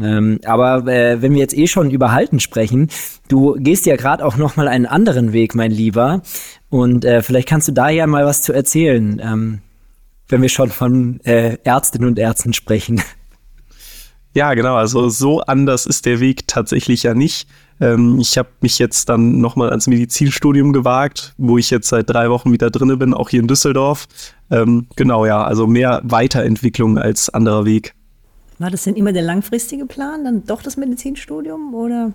Ähm, 0.00 0.38
aber 0.44 0.86
äh, 0.86 1.20
wenn 1.20 1.32
wir 1.32 1.40
jetzt 1.40 1.56
eh 1.56 1.66
schon 1.66 1.90
über 1.90 2.12
Halten 2.12 2.40
sprechen, 2.40 2.88
du 3.28 3.56
gehst 3.58 3.84
ja 3.84 3.96
gerade 3.96 4.24
auch 4.24 4.36
nochmal 4.36 4.68
einen 4.68 4.86
anderen 4.86 5.32
Weg, 5.32 5.54
mein 5.54 5.72
Lieber, 5.72 6.22
und 6.70 7.04
äh, 7.04 7.22
vielleicht 7.22 7.48
kannst 7.48 7.68
du 7.68 7.72
da 7.72 7.88
ja 7.88 8.06
mal 8.06 8.24
was 8.24 8.42
zu 8.42 8.52
erzählen. 8.52 9.20
Ähm, 9.22 9.58
wenn 10.28 10.42
wir 10.42 10.48
schon 10.48 10.70
von 10.70 11.20
äh, 11.24 11.56
Ärztinnen 11.64 12.08
und 12.08 12.18
Ärzten 12.18 12.52
sprechen. 12.52 13.02
Ja, 14.34 14.54
genau. 14.54 14.76
Also 14.76 15.08
so 15.08 15.40
anders 15.40 15.86
ist 15.86 16.06
der 16.06 16.20
Weg 16.20 16.46
tatsächlich 16.46 17.02
ja 17.02 17.14
nicht. 17.14 17.48
Ähm, 17.80 18.18
ich 18.20 18.36
habe 18.38 18.48
mich 18.60 18.78
jetzt 18.78 19.08
dann 19.08 19.40
nochmal 19.40 19.70
ans 19.70 19.86
Medizinstudium 19.86 20.72
gewagt, 20.72 21.34
wo 21.38 21.58
ich 21.58 21.70
jetzt 21.70 21.88
seit 21.88 22.10
drei 22.10 22.30
Wochen 22.30 22.52
wieder 22.52 22.70
drinne 22.70 22.96
bin, 22.96 23.14
auch 23.14 23.30
hier 23.30 23.40
in 23.40 23.48
Düsseldorf. 23.48 24.06
Ähm, 24.50 24.86
genau, 24.96 25.26
ja, 25.26 25.42
also 25.42 25.66
mehr 25.66 26.00
Weiterentwicklung 26.04 26.98
als 26.98 27.30
anderer 27.30 27.64
Weg. 27.64 27.94
War 28.58 28.70
das 28.70 28.84
denn 28.84 28.96
immer 28.96 29.12
der 29.12 29.22
langfristige 29.22 29.86
Plan, 29.86 30.24
dann 30.24 30.44
doch 30.44 30.62
das 30.62 30.76
Medizinstudium 30.76 31.74
oder? 31.74 32.12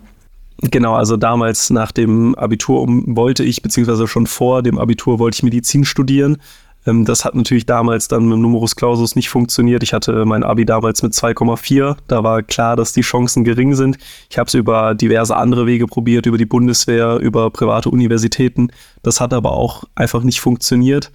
Genau, 0.62 0.94
also 0.94 1.18
damals 1.18 1.70
nach 1.70 1.92
dem 1.92 2.36
Abitur 2.36 2.86
wollte 2.88 3.44
ich, 3.44 3.62
beziehungsweise 3.62 4.08
schon 4.08 4.28
vor 4.28 4.62
dem 4.62 4.78
Abitur 4.78 5.20
wollte 5.20 5.36
ich 5.36 5.44
Medizin 5.44 5.84
studieren. 5.84 6.38
Ähm, 6.86 7.06
das 7.06 7.26
hat 7.26 7.36
natürlich 7.36 7.66
damals 7.66 8.08
dann 8.08 8.26
mit 8.26 8.34
dem 8.34 8.42
Numerus 8.42 8.76
Clausus 8.76 9.16
nicht 9.16 9.30
funktioniert. 9.30 9.84
Ich 9.84 9.94
hatte 9.94 10.26
mein 10.26 10.44
Abi 10.44 10.66
damals 10.66 11.04
mit 11.04 11.14
2,4. 11.14 11.98
Da 12.08 12.24
war 12.24 12.44
klar, 12.44 12.76
dass 12.76 12.94
die 12.94 13.02
Chancen 13.02 13.44
gering 13.44 13.76
sind. 13.76 13.98
Ich 14.30 14.38
habe 14.38 14.48
es 14.48 14.54
über 14.54 14.96
diverse 14.96 15.36
andere 15.36 15.66
Wege 15.66 15.88
probiert, 15.88 16.26
über 16.26 16.38
die 16.38 16.46
Bundeswehr, 16.46 17.18
über 17.20 17.50
private 17.52 17.90
Universitäten. 17.90 18.70
Das 19.02 19.22
hat 19.22 19.34
aber 19.34 19.52
auch 19.54 19.84
einfach 19.96 20.24
nicht 20.24 20.42
funktioniert. 20.42 21.12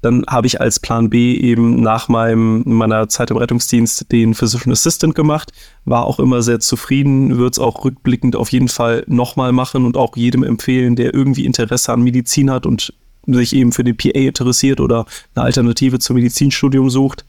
Dann 0.00 0.24
habe 0.28 0.46
ich 0.46 0.60
als 0.60 0.78
Plan 0.78 1.10
B 1.10 1.34
eben 1.34 1.82
nach 1.82 2.08
meinem, 2.08 2.62
meiner 2.64 3.08
Zeit 3.08 3.32
im 3.32 3.36
Rettungsdienst 3.36 4.12
den 4.12 4.34
Physician 4.34 4.72
Assistant 4.72 5.16
gemacht, 5.16 5.52
war 5.84 6.06
auch 6.06 6.20
immer 6.20 6.40
sehr 6.42 6.60
zufrieden, 6.60 7.36
würde 7.36 7.50
es 7.50 7.58
auch 7.58 7.84
rückblickend 7.84 8.36
auf 8.36 8.52
jeden 8.52 8.68
Fall 8.68 9.02
nochmal 9.08 9.50
machen 9.50 9.84
und 9.84 9.96
auch 9.96 10.16
jedem 10.16 10.44
empfehlen, 10.44 10.94
der 10.94 11.14
irgendwie 11.14 11.44
Interesse 11.44 11.92
an 11.92 12.02
Medizin 12.02 12.48
hat 12.48 12.64
und 12.64 12.92
sich 13.34 13.54
eben 13.54 13.72
für 13.72 13.84
den 13.84 13.96
PA 13.96 14.10
interessiert 14.10 14.80
oder 14.80 15.06
eine 15.34 15.44
Alternative 15.44 15.98
zum 15.98 16.16
Medizinstudium 16.16 16.90
sucht. 16.90 17.24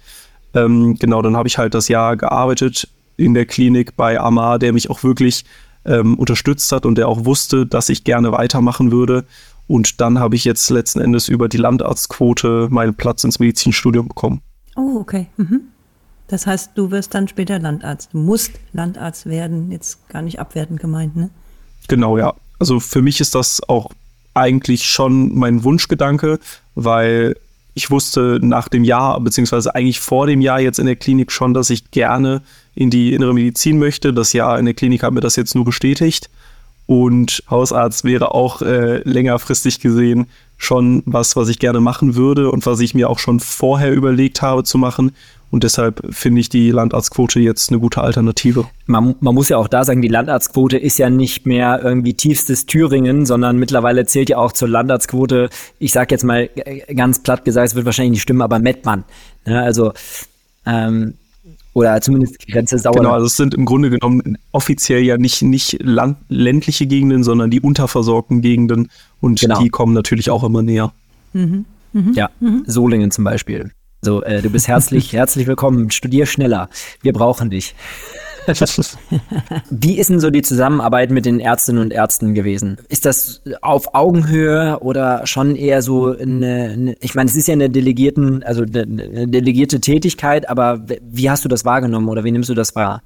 Ähm, 0.54 0.96
genau, 0.98 1.22
dann 1.22 1.38
habe 1.38 1.48
ich 1.48 1.58
halt 1.58 1.74
das 1.74 1.88
Jahr 1.88 2.18
gearbeitet 2.18 2.88
in 3.18 3.34
der 3.34 3.46
Klinik 3.46 3.96
bei 3.96 4.20
Amar, 4.20 4.60
der 4.60 4.74
mich 4.74 4.90
auch 4.90 5.04
wirklich 5.04 5.46
ähm, 5.86 6.18
unterstützt 6.18 6.72
hat 6.72 6.86
und 6.86 6.98
der 6.98 7.08
auch 7.08 7.26
wusste, 7.26 7.66
dass 7.66 7.90
ich 7.90 8.04
gerne 8.04 8.32
weitermachen 8.32 8.92
würde. 8.92 9.26
Und 9.68 10.02
dann 10.02 10.20
habe 10.20 10.36
ich 10.36 10.46
jetzt 10.46 10.70
letzten 10.70 11.00
Endes 11.00 11.28
über 11.28 11.48
die 11.48 11.58
Landarztquote 11.58 12.68
meinen 12.72 12.96
Platz 12.96 13.24
ins 13.24 13.40
Medizinstudium 13.40 14.08
bekommen. 14.08 14.42
Oh, 14.76 14.98
okay. 15.00 15.28
Mhm. 15.38 15.62
Das 16.28 16.48
heißt, 16.48 16.72
du 16.76 16.92
wirst 16.92 17.14
dann 17.14 17.28
später 17.28 17.60
Landarzt. 17.60 18.14
Du 18.14 18.20
musst 18.20 18.52
Landarzt 18.72 19.26
werden, 19.26 19.72
jetzt 19.72 20.08
gar 20.10 20.22
nicht 20.22 20.40
abwertend 20.40 20.80
gemeint, 20.80 21.16
ne? 21.16 21.30
Genau, 21.88 22.18
ja. 22.18 22.34
Also 22.60 22.80
für 22.80 23.02
mich 23.02 23.20
ist 23.20 23.36
das 23.36 23.62
auch 23.68 23.92
eigentlich 24.40 24.86
schon 24.86 25.36
mein 25.36 25.64
Wunschgedanke, 25.64 26.40
weil 26.76 27.36
ich 27.74 27.92
wusste 27.92 28.40
nach 28.42 28.68
dem 28.68 28.84
Jahr, 28.84 29.20
beziehungsweise 29.22 29.74
eigentlich 29.76 30.00
vor 30.00 30.28
dem 30.28 30.42
Jahr 30.42 30.60
jetzt 30.60 30.80
in 30.80 30.86
der 30.86 30.96
Klinik 30.96 31.32
schon, 31.32 31.54
dass 31.54 31.70
ich 31.70 31.92
gerne 31.92 32.42
in 32.76 32.90
die 32.90 33.14
innere 33.14 33.34
Medizin 33.34 33.80
möchte. 33.80 34.14
Das 34.14 34.34
Jahr 34.34 34.60
in 34.60 34.66
der 34.66 34.74
Klinik 34.74 35.04
hat 35.04 35.14
mir 35.14 35.22
das 35.22 35.36
jetzt 35.36 35.56
nur 35.56 35.66
bestätigt. 35.66 36.30
Und 36.88 37.44
Hausarzt 37.50 38.04
wäre 38.04 38.34
auch 38.34 38.62
äh, 38.62 38.98
längerfristig 39.04 39.80
gesehen 39.80 40.28
schon 40.58 41.04
was, 41.06 41.36
was 41.36 41.48
ich 41.48 41.60
gerne 41.60 41.80
machen 41.80 42.16
würde 42.16 42.52
und 42.52 42.66
was 42.66 42.80
ich 42.82 42.94
mir 42.94 43.10
auch 43.10 43.20
schon 43.20 43.40
vorher 43.40 43.94
überlegt 43.94 44.42
habe 44.42 44.64
zu 44.64 44.78
machen. 44.78 45.16
Und 45.52 45.64
deshalb 45.64 46.02
finde 46.12 46.42
ich 46.42 46.50
die 46.50 46.70
Landarztquote 46.72 47.40
jetzt 47.40 47.70
eine 47.70 47.80
gute 47.80 48.02
Alternative. 48.02 48.66
Man, 48.86 49.16
man, 49.20 49.34
muss 49.34 49.50
ja 49.50 49.58
auch 49.58 49.68
da 49.68 49.84
sagen, 49.84 50.02
die 50.02 50.08
Landarztquote 50.08 50.78
ist 50.78 51.00
ja 51.00 51.10
nicht 51.10 51.46
mehr 51.46 51.82
irgendwie 51.84 52.14
tiefstes 52.14 52.66
Thüringen, 52.66 53.26
sondern 53.26 53.58
mittlerweile 53.58 54.06
zählt 54.06 54.30
ja 54.30 54.38
auch 54.38 54.52
zur 54.52 54.68
Landarztquote, 54.68 55.50
ich 55.80 55.92
sage 55.92 56.14
jetzt 56.14 56.24
mal 56.24 56.50
ganz 56.96 57.24
platt 57.24 57.46
gesagt, 57.46 57.70
es 57.70 57.76
wird 57.76 57.86
wahrscheinlich 57.86 58.12
nicht 58.12 58.22
stimmen, 58.22 58.42
aber 58.42 58.60
Mettmann. 58.60 59.06
Ja, 59.46 59.54
ne, 59.54 59.62
also 59.64 59.94
ähm, 60.66 61.16
oder 61.74 62.02
zumindest 62.02 62.46
Grenze 62.48 62.78
Sauerland. 62.78 63.06
Genau, 63.06 63.14
also 63.14 63.28
es 63.28 63.38
sind 63.38 63.54
im 63.54 63.66
Grunde 63.66 63.90
genommen 63.90 64.38
offiziell 64.52 65.02
ja 65.02 65.18
nicht, 65.18 65.42
nicht 65.42 65.78
land, 65.82 66.18
ländliche 66.28 66.88
Gegenden, 66.88 67.24
sondern 67.24 67.52
die 67.52 67.62
unterversorgten 67.62 68.42
Gegenden 68.42 68.90
und 69.22 69.40
genau. 69.40 69.62
die 69.62 69.70
kommen 69.70 69.94
natürlich 69.94 70.30
auch 70.30 70.44
immer 70.44 70.62
näher. 70.62 70.92
Mhm. 71.34 71.66
Mhm. 71.94 72.14
Ja, 72.14 72.30
mhm. 72.40 72.64
Solingen 72.66 73.12
zum 73.12 73.24
Beispiel. 73.24 73.72
So, 74.02 74.24
äh, 74.24 74.42
du 74.42 74.50
bist 74.50 74.68
herzlich, 74.68 75.14
herzlich 75.14 75.46
willkommen. 75.48 75.92
Studier 75.92 76.26
schneller. 76.26 76.70
Wir 77.02 77.14
brauchen 77.14 77.50
dich. 77.50 77.76
Wie 79.70 80.00
ist 80.00 80.10
denn 80.10 80.20
so 80.20 80.30
die 80.32 80.42
Zusammenarbeit 80.42 81.12
mit 81.12 81.26
den 81.26 81.40
Ärztinnen 81.40 81.84
und 81.84 81.92
Ärzten 81.92 82.34
gewesen? 82.34 82.78
Ist 82.88 83.06
das 83.06 83.42
auf 83.62 83.94
Augenhöhe 83.94 84.80
oder 84.80 85.28
schon 85.28 85.56
eher 85.56 85.82
so 85.82 86.18
eine, 86.18 86.72
eine 86.74 86.96
ich 87.02 87.14
meine, 87.14 87.30
es 87.30 87.36
ist 87.36 87.48
ja 87.48 87.54
eine 87.54 87.70
delegierten, 87.70 88.42
also 88.42 88.64
eine 88.64 89.28
delegierte 89.28 89.82
Tätigkeit, 89.82 90.50
aber 90.50 90.84
wie 91.02 91.30
hast 91.30 91.46
du 91.46 91.50
das 91.50 91.66
wahrgenommen 91.66 92.08
oder 92.08 92.24
wie 92.24 92.32
nimmst 92.32 92.50
du 92.50 92.56
das 92.56 92.76
wahr? 92.76 93.04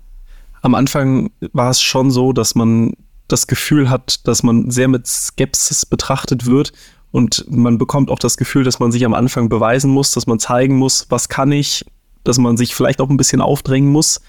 Am 0.62 0.76
Anfang 0.76 1.32
war 1.52 1.72
es 1.72 1.82
schon 1.82 2.10
so, 2.10 2.32
dass 2.32 2.56
man 2.56 2.94
das 3.28 3.48
Gefühl 3.48 3.90
hat, 3.90 4.26
dass 4.28 4.44
man 4.44 4.70
sehr 4.72 4.88
mit 4.88 5.08
Skepsis 5.08 5.86
betrachtet 5.86 6.46
wird 6.46 6.72
und 7.14 7.46
man 7.48 7.78
bekommt 7.78 8.10
auch 8.10 8.18
das 8.18 8.38
Gefühl, 8.38 8.64
dass 8.64 8.80
man 8.80 8.92
sich 8.92 9.06
am 9.06 9.14
Anfang 9.14 9.48
beweisen 9.48 9.92
muss, 9.92 10.10
dass 10.10 10.26
man 10.26 10.40
zeigen 10.40 10.78
muss, 10.78 11.06
was 11.10 11.30
kann 11.30 11.52
ich, 11.52 11.86
dass 12.24 12.40
man 12.40 12.58
sich 12.58 12.74
vielleicht 12.74 13.00
auch 13.00 13.10
ein 13.12 13.18
bisschen 13.18 13.40
aufdrängen 13.40 13.92
muss. 13.92 14.20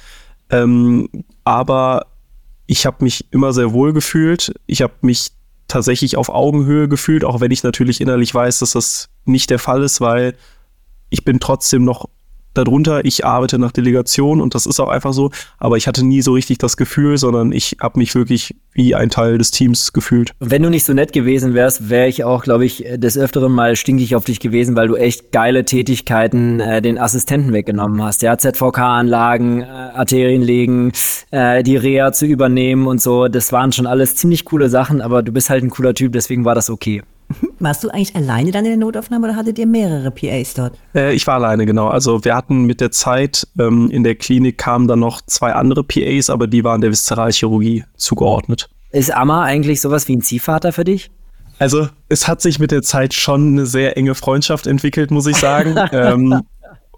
Ähm, 0.51 1.09
aber 1.45 2.09
ich 2.67 2.85
habe 2.85 3.03
mich 3.03 3.33
immer 3.33 3.55
sehr 3.55 3.73
wohl 3.73 3.95
gefühlt. 3.95 4.55
Ich 4.67 4.83
habe 4.83 4.93
mich 5.01 5.33
tatsächlich 5.67 6.19
auf 6.19 6.29
Augenhöhe 6.29 6.87
gefühlt, 6.87 7.25
auch 7.25 7.41
wenn 7.41 7.51
ich 7.53 7.63
natürlich 7.63 8.03
innerlich 8.03 8.35
weiß, 8.35 8.59
dass 8.59 8.73
das 8.73 9.09
nicht 9.25 9.49
der 9.49 9.59
Fall 9.59 9.83
ist, 9.83 10.03
weil 10.03 10.37
ich 11.09 11.25
bin 11.25 11.41
trotzdem 11.41 11.85
noch 11.85 12.11
darunter, 12.55 13.05
ich 13.05 13.25
arbeite 13.25 13.59
nach 13.59 13.73
Delegation 13.73 14.41
und 14.41 14.55
das 14.55 14.67
ist 14.67 14.81
auch 14.81 14.89
einfach 14.89 15.13
so, 15.13 15.31
aber 15.59 15.77
ich 15.77 15.87
hatte 15.87 16.05
nie 16.05 16.23
so 16.23 16.33
richtig 16.33 16.59
das 16.59 16.77
Gefühl, 16.77 17.19
sondern 17.19 17.53
ich 17.53 17.77
habe 17.81 17.99
mich 17.99 18.15
wirklich 18.15 18.55
wie 18.73 18.95
ein 18.95 19.11
Teil 19.11 19.39
des 19.39 19.51
Teams 19.51 19.93
gefühlt. 19.93 20.33
Wenn 20.41 20.63
du 20.63 20.71
nicht 20.71 20.85
so 20.85 20.93
nett 20.93 21.13
gewesen 21.13 21.55
wärst, 21.55 21.91
wäre 21.91 22.09
ich 22.09 22.25
auch, 22.25 22.43
glaube 22.43 22.65
ich, 22.65 22.85
des 22.97 23.17
Öfteren 23.17 23.53
mal 23.53 23.77
stinkig 23.77 24.17
auf 24.17 24.25
dich 24.25 24.41
gewesen, 24.41 24.75
weil 24.77 24.89
du 24.89 24.97
echt 24.97 25.33
geile 25.33 25.65
Tätigkeiten 25.65 26.61
äh, 26.61 26.83
den 26.83 26.99
Assistenten 26.99 27.53
weggenommen 27.53 28.03
hast. 28.03 28.23
Ja, 28.23 28.37
ZVK-Anlagen, 28.37 29.63
äh, 29.63 29.65
Arterien 29.65 30.43
legen, 30.43 30.93
äh, 31.31 31.63
die 31.63 31.77
Reha 31.77 32.13
zu 32.13 32.27
übernehmen 32.27 32.87
und 32.87 33.01
so. 33.01 33.29
Das 33.29 33.53
waren 33.53 33.73
schon 33.73 33.87
alles 33.87 34.17
ziemlich 34.17 34.45
coole 34.45 34.69
Sachen, 34.69 35.01
aber 35.01 35.23
du 35.23 35.33
bist 35.33 35.51
halt 35.51 35.63
ein 35.63 35.71
cooler 35.71 35.95
Typ, 35.95 36.13
deswegen 36.13 36.45
war 36.45 36.55
das 36.55 36.71
okay. 36.71 37.03
Warst 37.59 37.85
du 37.85 37.89
eigentlich 37.89 38.15
alleine 38.17 38.51
dann 38.51 38.65
in 38.65 38.73
der 38.73 38.79
Notaufnahme 38.79 39.27
oder 39.27 39.37
hattet 39.37 39.59
ihr 39.59 39.67
mehrere 39.67 40.11
PAs 40.11 40.55
dort? 40.55 40.79
Äh, 40.95 41.15
ich 41.15 41.27
war 41.27 41.35
alleine, 41.35 41.67
genau. 41.67 41.89
Also 41.89 42.25
wir 42.25 42.35
hatten 42.35 42.65
mit 42.65 42.81
der 42.81 42.91
Zeit 42.91 43.47
ähm, 43.59 43.91
in 43.91 44.05
der 44.05 44.15
Klinik 44.15 44.59
kamen 44.59 44.89
dann 44.89 45.01
noch 45.01 45.21
zwei 45.23 45.53
andere 45.53 45.85
PAs, 45.85 46.31
aber 46.31 46.47
die 46.47 46.65
waren 46.65 46.81
der 46.81 46.91
Viszeralchirurgie 46.91 47.85
zugeordnet. 47.97 48.69
Ist 48.91 49.15
Amma 49.15 49.43
eigentlich 49.43 49.81
sowas 49.81 50.09
wie 50.09 50.17
ein 50.17 50.23
Ziehvater 50.23 50.73
für 50.73 50.85
dich? 50.85 51.11
Also 51.59 51.89
es 52.09 52.27
hat 52.27 52.41
sich 52.41 52.59
mit 52.59 52.71
der 52.71 52.83
Zeit 52.83 53.15
schon 53.15 53.53
eine 53.53 53.67
sehr 53.67 53.97
enge 53.97 54.15
Freundschaft 54.15 54.67
entwickelt, 54.67 55.11
muss 55.11 55.27
ich 55.27 55.37
sagen. 55.37 55.77
ähm, 55.93 56.43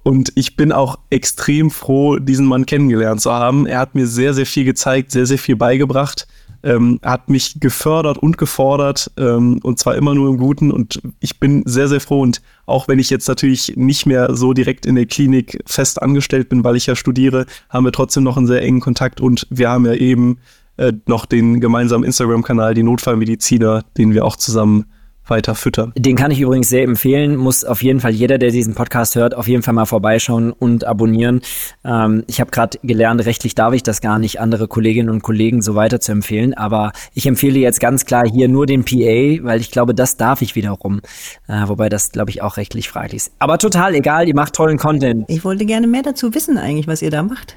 und 0.03 0.33
ich 0.37 0.57
bin 0.57 0.73
auch 0.73 0.99
extrem 1.11 1.71
froh, 1.71 2.17
diesen 2.17 2.47
Mann 2.47 2.65
kennengelernt 2.65 3.21
zu 3.21 3.33
haben. 3.33 3.67
Er 3.67 3.81
hat 3.81 3.95
mir 3.95 4.07
sehr, 4.07 4.35
sehr 4.35 4.47
viel 4.47 4.65
gezeigt, 4.65 5.11
sehr, 5.11 5.27
sehr 5.27 5.39
viel 5.39 5.57
beigebracht 5.57 6.27
ähm, 6.67 6.99
hat 7.03 7.29
mich 7.29 7.61
gefördert 7.61 8.19
und 8.19 8.39
gefordert 8.39 9.11
ähm, 9.17 9.61
und 9.63 9.79
zwar 9.79 9.95
immer 9.95 10.15
nur 10.15 10.29
im 10.29 10.37
Guten. 10.37 10.73
Und 10.73 11.01
ich 11.21 11.39
bin 11.39 11.63
sehr, 11.65 11.87
sehr 11.87 12.01
froh. 12.01 12.21
Und 12.21 12.43
auch 12.67 12.89
wenn 12.89 12.99
ich 12.99 13.09
jetzt 13.09 13.29
natürlich 13.29 13.75
nicht 13.77 14.05
mehr 14.05 14.35
so 14.35 14.53
direkt 14.53 14.85
in 14.85 14.97
der 14.97 15.07
Klinik 15.07 15.63
fest 15.65 16.03
angestellt 16.03 16.49
bin, 16.49 16.65
weil 16.65 16.75
ich 16.75 16.87
ja 16.87 16.97
studiere, 16.97 17.47
haben 17.71 17.85
wir 17.85 17.93
trotzdem 17.93 18.25
noch 18.25 18.37
einen 18.37 18.49
sehr 18.49 18.63
engen 18.63 18.81
Kontakt. 18.81 19.21
Und 19.21 19.47
wir 19.49 19.71
haben 19.71 19.87
ja 19.87 19.95
eben 19.95 20.39
äh, 20.77 20.93
noch 21.07 21.25
den 21.25 21.61
gemeinsamen 21.61 22.05
Instagram-Kanal, 22.05 22.75
die 22.75 22.83
Notfallmediziner, 22.83 23.85
den 23.97 24.13
wir 24.13 24.25
auch 24.25 24.37
zusammen 24.37 24.87
weiter 25.31 25.55
füttern. 25.55 25.93
Den 25.97 26.17
kann 26.17 26.31
ich 26.31 26.41
übrigens 26.41 26.69
sehr 26.69 26.83
empfehlen. 26.83 27.37
Muss 27.37 27.65
auf 27.65 27.83
jeden 27.83 28.01
Fall 28.01 28.13
jeder, 28.13 28.39
der 28.39 28.51
diesen 28.51 28.75
Podcast 28.75 29.17
hört, 29.17 29.35
auf 29.35 29.49
jeden 29.49 29.63
Fall 29.63 29.75
mal 29.75 29.87
vorbeischauen 29.87 30.53
und 30.53 30.85
abonnieren. 30.85 31.41
Ähm, 31.85 32.25
ich 32.27 32.41
habe 32.41 32.51
gerade 32.51 32.79
gelernt, 32.83 33.25
rechtlich 33.25 33.55
darf 33.55 33.75
ich 33.75 33.83
das 33.83 34.01
gar 34.01 34.19
nicht, 34.19 34.41
andere 34.41 34.69
Kolleginnen 34.69 35.11
und 35.11 35.23
Kollegen 35.23 35.63
so 35.63 35.75
weiter 35.75 36.01
zu 36.01 36.13
empfehlen. 36.13 36.55
Aber 36.55 36.93
ich 37.15 37.27
empfehle 37.27 37.59
jetzt 37.59 37.81
ganz 37.81 38.05
klar 38.05 38.25
hier 38.27 38.49
nur 38.49 38.67
den 38.67 38.85
PA, 38.85 39.45
weil 39.45 39.61
ich 39.61 39.71
glaube, 39.71 39.95
das 39.95 40.17
darf 40.17 40.43
ich 40.43 40.55
wiederum. 40.55 41.01
Äh, 41.49 41.69
wobei 41.69 41.89
das, 41.89 42.13
glaube 42.13 42.31
ich, 42.31 42.43
auch 42.43 42.57
rechtlich 42.57 42.89
fraglich 42.89 43.17
ist. 43.17 43.33
Aber 43.39 43.59
total 43.59 43.95
egal, 43.95 44.29
ihr 44.29 44.35
macht 44.35 44.55
tollen 44.55 44.79
Content. 44.79 45.25
Ich 45.29 45.45
wollte 45.45 45.67
gerne 45.67 45.87
mehr 45.87 46.03
dazu 46.03 46.35
wissen 46.35 46.59
eigentlich, 46.59 46.87
was 46.87 47.03
ihr 47.03 47.11
da 47.11 47.23
macht. 47.23 47.57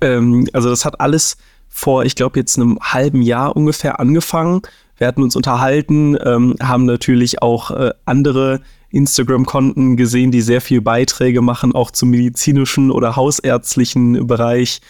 ähm, 0.00 0.48
also 0.52 0.70
das 0.70 0.84
hat 0.84 1.00
alles 1.00 1.36
vor, 1.68 2.04
ich 2.04 2.14
glaube, 2.14 2.38
jetzt 2.38 2.58
einem 2.58 2.78
halben 2.80 3.22
Jahr 3.22 3.54
ungefähr 3.54 4.00
angefangen. 4.00 4.62
Wir 4.96 5.06
hatten 5.06 5.22
uns 5.22 5.36
unterhalten, 5.36 6.16
ähm, 6.24 6.54
haben 6.62 6.86
natürlich 6.86 7.42
auch 7.42 7.70
äh, 7.70 7.92
andere 8.04 8.60
Instagram-Konten 8.90 9.96
gesehen, 9.96 10.30
die 10.30 10.40
sehr 10.40 10.60
viel 10.60 10.80
Beiträge 10.80 11.42
machen, 11.42 11.74
auch 11.74 11.90
zum 11.90 12.10
medizinischen 12.10 12.90
oder 12.90 13.16
hausärztlichen 13.16 14.26
Bereich. 14.26 14.80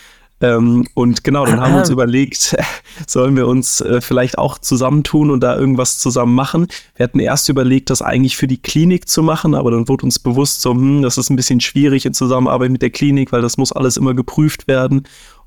Ähm, 0.40 0.86
und 0.92 1.24
genau, 1.24 1.46
dann 1.46 1.60
haben 1.60 1.72
wir 1.72 1.80
uns 1.80 1.88
überlegt, 1.88 2.56
sollen 3.06 3.36
wir 3.36 3.46
uns 3.46 3.80
äh, 3.80 4.02
vielleicht 4.02 4.36
auch 4.36 4.58
zusammentun 4.58 5.30
und 5.30 5.40
da 5.40 5.56
irgendwas 5.56 5.98
zusammen 5.98 6.34
machen. 6.34 6.66
Wir 6.94 7.04
hatten 7.04 7.20
erst 7.20 7.48
überlegt, 7.48 7.88
das 7.88 8.02
eigentlich 8.02 8.36
für 8.36 8.46
die 8.46 8.60
Klinik 8.60 9.08
zu 9.08 9.22
machen, 9.22 9.54
aber 9.54 9.70
dann 9.70 9.88
wurde 9.88 10.04
uns 10.04 10.18
bewusst, 10.18 10.60
so, 10.60 10.72
hm, 10.72 11.00
das 11.00 11.16
ist 11.16 11.30
ein 11.30 11.36
bisschen 11.36 11.60
schwierig 11.60 12.04
in 12.04 12.12
Zusammenarbeit 12.12 12.70
mit 12.70 12.82
der 12.82 12.90
Klinik, 12.90 13.32
weil 13.32 13.40
das 13.40 13.56
muss 13.56 13.72
alles 13.72 13.96
immer 13.96 14.12
geprüft 14.12 14.68
werden. 14.68 15.04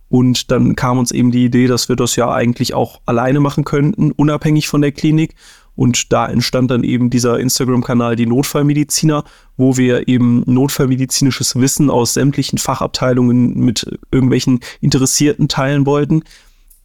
Und 0.10 0.52
dann 0.52 0.76
kam 0.76 0.98
uns 0.98 1.12
eben 1.12 1.32
die 1.32 1.45
Idee, 1.45 1.67
dass 1.67 1.88
wir 1.88 1.95
das 1.95 2.15
ja 2.15 2.32
eigentlich 2.32 2.74
auch 2.74 3.00
alleine 3.06 3.39
machen 3.39 3.63
könnten, 3.63 4.12
unabhängig 4.12 4.67
von 4.67 4.82
der 4.82 4.91
Klinik. 4.91 5.36
Und 5.76 6.12
da 6.12 6.28
entstand 6.28 6.72
dann 6.72 6.84
eben 6.84 7.10
dieser 7.10 7.39
Instagram-Kanal 7.39 8.15
Die 8.17 8.26
Notfallmediziner, 8.26 9.24
wo 9.56 9.78
wir 9.78 10.10
eben 10.10 10.43
notfallmedizinisches 10.45 11.56
Wissen 11.56 11.89
aus 11.89 12.15
sämtlichen 12.15 12.58
Fachabteilungen 12.58 13.54
mit 13.56 13.86
irgendwelchen 14.12 14.60
Interessierten 14.82 15.48
teilen 15.48 15.86
wollten. 15.86 16.24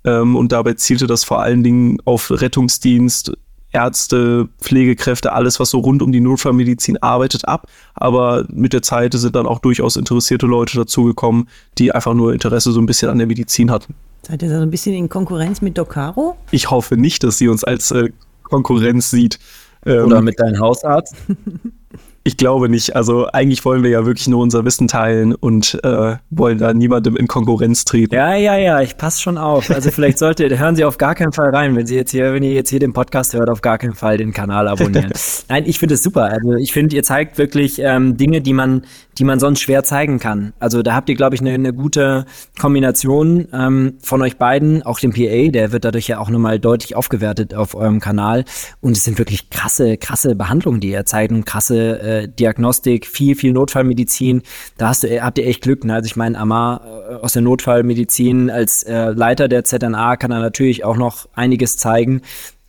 Ähm, 0.05 0.37
und 0.37 0.53
dabei 0.53 0.75
zielte 0.75 1.07
das 1.07 1.25
vor 1.25 1.43
allen 1.43 1.65
Dingen 1.65 1.99
auf 2.05 2.31
Rettungsdienst, 2.31 3.33
Ärzte, 3.75 4.49
Pflegekräfte, 4.61 5.33
alles, 5.33 5.61
was 5.61 5.71
so 5.71 5.79
rund 5.79 6.01
um 6.03 6.13
die 6.13 6.21
Notfallmedizin 6.21 7.03
arbeitet, 7.03 7.47
ab. 7.47 7.69
Aber 7.95 8.47
mit 8.51 8.73
der 8.73 8.83
Zeit 8.83 9.13
sind 9.15 9.35
dann 9.35 9.47
auch 9.47 9.59
durchaus 9.59 9.97
interessierte 9.97 10.47
Leute 10.47 10.77
dazugekommen, 10.77 11.49
die 11.79 11.93
einfach 11.93 12.15
nur 12.15 12.33
Interesse 12.33 12.73
so 12.73 12.81
ein 12.81 12.87
bisschen 12.87 13.11
an 13.11 13.19
der 13.19 13.27
Medizin 13.27 13.71
hatten. 13.71 13.95
Seid 14.23 14.43
ihr 14.43 14.49
so 14.49 14.57
ein 14.57 14.71
bisschen 14.71 14.95
in 14.95 15.09
Konkurrenz 15.09 15.61
mit 15.61 15.77
Docaro? 15.77 16.37
Ich 16.51 16.71
hoffe 16.71 16.97
nicht, 16.97 17.25
dass 17.25 17.37
sie 17.37 17.49
uns 17.49 17.65
als 17.65 17.91
äh, 17.91 18.11
Konkurrenz 18.45 19.11
sieht. 19.11 19.39
Ähm, 19.85 20.07
Oder 20.07 20.23
mit 20.23 20.41
deinem 20.41 20.59
Hausarzt? 20.61 21.15
Ich 22.27 22.39
glaube 22.39 22.71
nicht. 22.71 22.97
Also 22.97 23.27
eigentlich 23.27 23.63
wollen 23.67 23.83
wir 23.83 23.91
ja 23.91 24.07
wirklich 24.07 24.29
nur 24.29 24.41
unser 24.41 24.65
Wissen 24.65 24.89
teilen 24.89 25.35
und 25.35 25.79
äh, 25.85 26.17
wollen 26.31 26.57
da 26.57 26.73
niemandem 26.73 27.17
in 27.17 27.27
Konkurrenz 27.27 27.85
treten. 27.85 28.15
Ja, 28.15 28.35
ja, 28.35 28.57
ja, 28.57 28.81
ich 28.81 28.97
passe 28.97 29.21
schon 29.21 29.37
auf. 29.37 29.71
Also 29.71 29.91
vielleicht 29.91 30.17
sollte, 30.17 30.49
hören 30.59 30.75
Sie 30.75 30.87
auf 30.87 30.97
gar 30.97 31.15
keinen 31.15 31.33
Fall 31.33 31.51
rein, 31.51 31.77
wenn 31.77 31.87
Sie 31.87 31.97
jetzt 31.97 32.13
hier, 32.13 32.33
wenn 32.33 32.43
ihr 32.43 32.55
jetzt 32.55 32.71
hier 32.71 32.81
den 32.81 32.95
Podcast 32.95 33.35
hört, 33.35 33.51
auf 33.51 33.61
gar 33.61 33.77
keinen 33.77 33.93
Fall 33.93 34.17
den 34.17 34.33
Kanal 34.33 34.69
abonnieren. 34.69 35.13
Nein, 35.51 35.65
ich 35.67 35.79
finde 35.79 35.97
es 35.97 36.03
super. 36.03 36.25
Also 36.25 36.55
ich 36.55 36.73
finde, 36.73 36.97
ihr 36.97 37.03
zeigt 37.03 37.37
wirklich 37.37 37.79
ähm, 37.79 38.17
Dinge, 38.17 38.41
die 38.41 38.55
man, 38.55 38.87
die 39.18 39.24
man 39.24 39.40
sonst 39.40 39.61
schwer 39.61 39.85
zeigen 39.85 40.18
kann. 40.18 40.53
Also 40.59 40.83
da 40.83 40.94
habt 40.94 41.09
ihr, 41.09 41.14
glaube 41.14 41.35
ich, 41.35 41.40
eine, 41.40 41.53
eine 41.53 41.72
gute 41.72 42.27
Kombination 42.59 43.48
ähm, 43.53 43.94
von 44.00 44.22
euch 44.22 44.37
beiden, 44.37 44.83
auch 44.83 44.98
dem 44.98 45.12
PA, 45.12 45.50
der 45.50 45.72
wird 45.72 45.85
dadurch 45.85 46.09
ja 46.09 46.18
auch 46.18 46.31
nochmal 46.31 46.59
deutlich 46.59 46.96
aufgewertet 46.96 47.55
auf 47.55 47.74
eurem 47.74 48.00
Kanal. 48.00 48.44
Und 48.81 48.96
es 48.96 49.05
sind 49.05 49.18
wirklich 49.18 49.50
krasse, 49.50 49.96
krasse 49.96 50.35
Behandlungen, 50.35 50.81
die 50.81 50.90
ihr 50.90 51.05
zeigt 51.05 51.33
und 51.33 51.46
krasse 51.46 52.00
äh, 52.00 52.29
Diagnostik, 52.29 53.07
viel, 53.07 53.35
viel 53.37 53.53
Notfallmedizin. 53.53 54.42
Da 54.79 54.88
hast 54.88 55.05
du, 55.05 55.22
habt 55.22 55.38
ihr 55.38 55.46
echt 55.46 55.62
Glück. 55.62 55.85
Ne? 55.85 55.94
Also 55.94 56.07
ich 56.07 56.16
meine, 56.16 56.38
Amar 56.38 56.83
äh, 56.85 57.14
aus 57.14 57.33
der 57.33 57.42
Notfallmedizin 57.42 58.50
als 58.50 58.83
äh, 58.83 59.11
Leiter 59.11 59.48
der 59.48 59.64
ZNA 59.64 60.16
kann 60.16 60.31
er 60.31 60.40
natürlich 60.40 60.85
auch 60.85 60.96
noch 60.96 61.29
einiges 61.35 61.77
zeigen. 61.77 62.22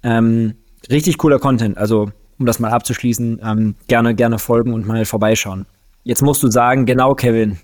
Ähm, 0.04 0.56
richtig 0.90 1.18
cooler 1.18 1.40
Content. 1.40 1.78
Also 1.78 2.12
um 2.38 2.46
das 2.46 2.60
mal 2.60 2.72
abzuschließen, 2.72 3.42
ähm, 3.44 3.76
gerne, 3.88 4.16
gerne 4.16 4.40
folgen 4.40 4.74
und 4.74 4.86
mal 4.86 5.06
vorbeischauen. 5.06 5.66
Jetzt 6.08 6.22
musst 6.22 6.44
du 6.44 6.52
sagen, 6.52 6.86
genau, 6.86 7.16
Kevin. 7.16 7.58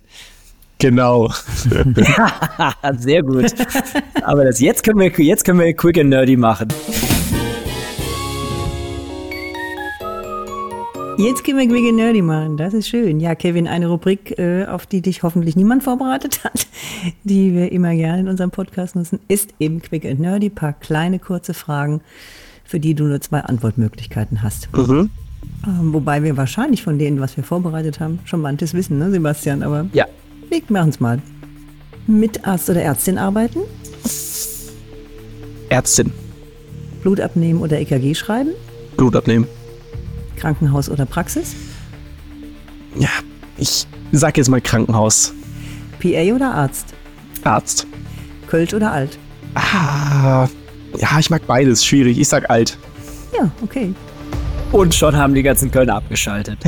Genau. 0.79 1.29
Sehr 2.97 3.21
gut. 3.21 3.53
Aber 4.23 4.45
das, 4.45 4.59
jetzt 4.59 4.83
können 4.83 4.99
wir, 4.99 5.11
jetzt 5.23 5.45
können 5.45 5.59
wir 5.59 5.71
quick 5.75 5.99
and 5.99 6.09
nerdy 6.09 6.35
machen. 6.35 6.69
Jetzt 11.19 11.43
können 11.43 11.59
wir 11.59 11.67
Quick 11.67 11.93
Nerdy 11.93 12.23
machen. 12.23 12.57
Das 12.57 12.73
ist 12.73 12.87
schön. 12.87 13.19
Ja, 13.19 13.35
Kevin, 13.35 13.67
eine 13.67 13.89
Rubrik, 13.89 14.39
äh, 14.39 14.65
auf 14.65 14.87
die 14.87 15.01
dich 15.01 15.21
hoffentlich 15.21 15.55
niemand 15.55 15.83
vorbereitet 15.83 16.43
hat, 16.43 16.65
die 17.23 17.53
wir 17.53 17.71
immer 17.71 17.93
gerne 17.93 18.21
in 18.21 18.27
unserem 18.27 18.49
Podcast 18.49 18.95
nutzen, 18.95 19.19
ist 19.27 19.53
eben 19.59 19.83
Quick 19.83 20.03
and 20.03 20.19
Nerdy. 20.19 20.47
Ein 20.47 20.55
paar 20.55 20.73
kleine, 20.73 21.19
kurze 21.19 21.53
Fragen, 21.53 22.01
für 22.63 22.79
die 22.79 22.95
du 22.95 23.03
nur 23.03 23.21
zwei 23.21 23.41
Antwortmöglichkeiten 23.41 24.41
hast. 24.41 24.75
Mhm. 24.75 25.11
Ähm, 25.65 25.93
wobei 25.93 26.23
wir 26.23 26.37
wahrscheinlich 26.37 26.83
von 26.83 26.97
denen, 26.97 27.19
was 27.19 27.37
wir 27.37 27.43
vorbereitet 27.43 27.99
haben, 27.99 28.19
schon 28.25 28.41
manches 28.41 28.73
wissen, 28.73 28.97
ne, 28.97 29.11
Sebastian? 29.11 29.63
Aber 29.63 29.85
ja. 29.93 30.05
wir 30.49 30.61
machen 30.69 30.89
es 30.89 30.99
mal. 30.99 31.21
Mit 32.07 32.47
Arzt 32.47 32.69
oder 32.69 32.81
Ärztin 32.81 33.17
arbeiten? 33.17 33.59
Ärztin. 35.69 36.11
Blut 37.01 37.19
abnehmen 37.19 37.61
oder 37.61 37.79
EKG 37.79 38.15
schreiben? 38.15 38.51
Blut 38.97 39.15
abnehmen. 39.15 39.47
Krankenhaus 40.35 40.89
oder 40.89 41.05
Praxis? 41.05 41.55
Ja, 42.95 43.09
ich 43.57 43.87
sag 44.11 44.37
jetzt 44.37 44.49
mal 44.49 44.61
Krankenhaus. 44.61 45.33
PA 45.99 46.35
oder 46.35 46.53
Arzt? 46.53 46.93
Arzt. 47.43 47.87
Kölsch 48.47 48.73
oder 48.73 48.91
alt? 48.91 49.17
Ah, 49.53 50.47
ja, 50.97 51.19
ich 51.19 51.29
mag 51.29 51.45
beides. 51.47 51.85
Schwierig. 51.85 52.19
Ich 52.19 52.27
sag 52.27 52.49
alt. 52.49 52.77
Ja, 53.37 53.49
okay. 53.61 53.93
Und 54.71 54.95
schon 54.95 55.17
haben 55.17 55.33
die 55.33 55.43
ganzen 55.43 55.69
Kölner 55.69 55.95
abgeschaltet. 55.95 56.57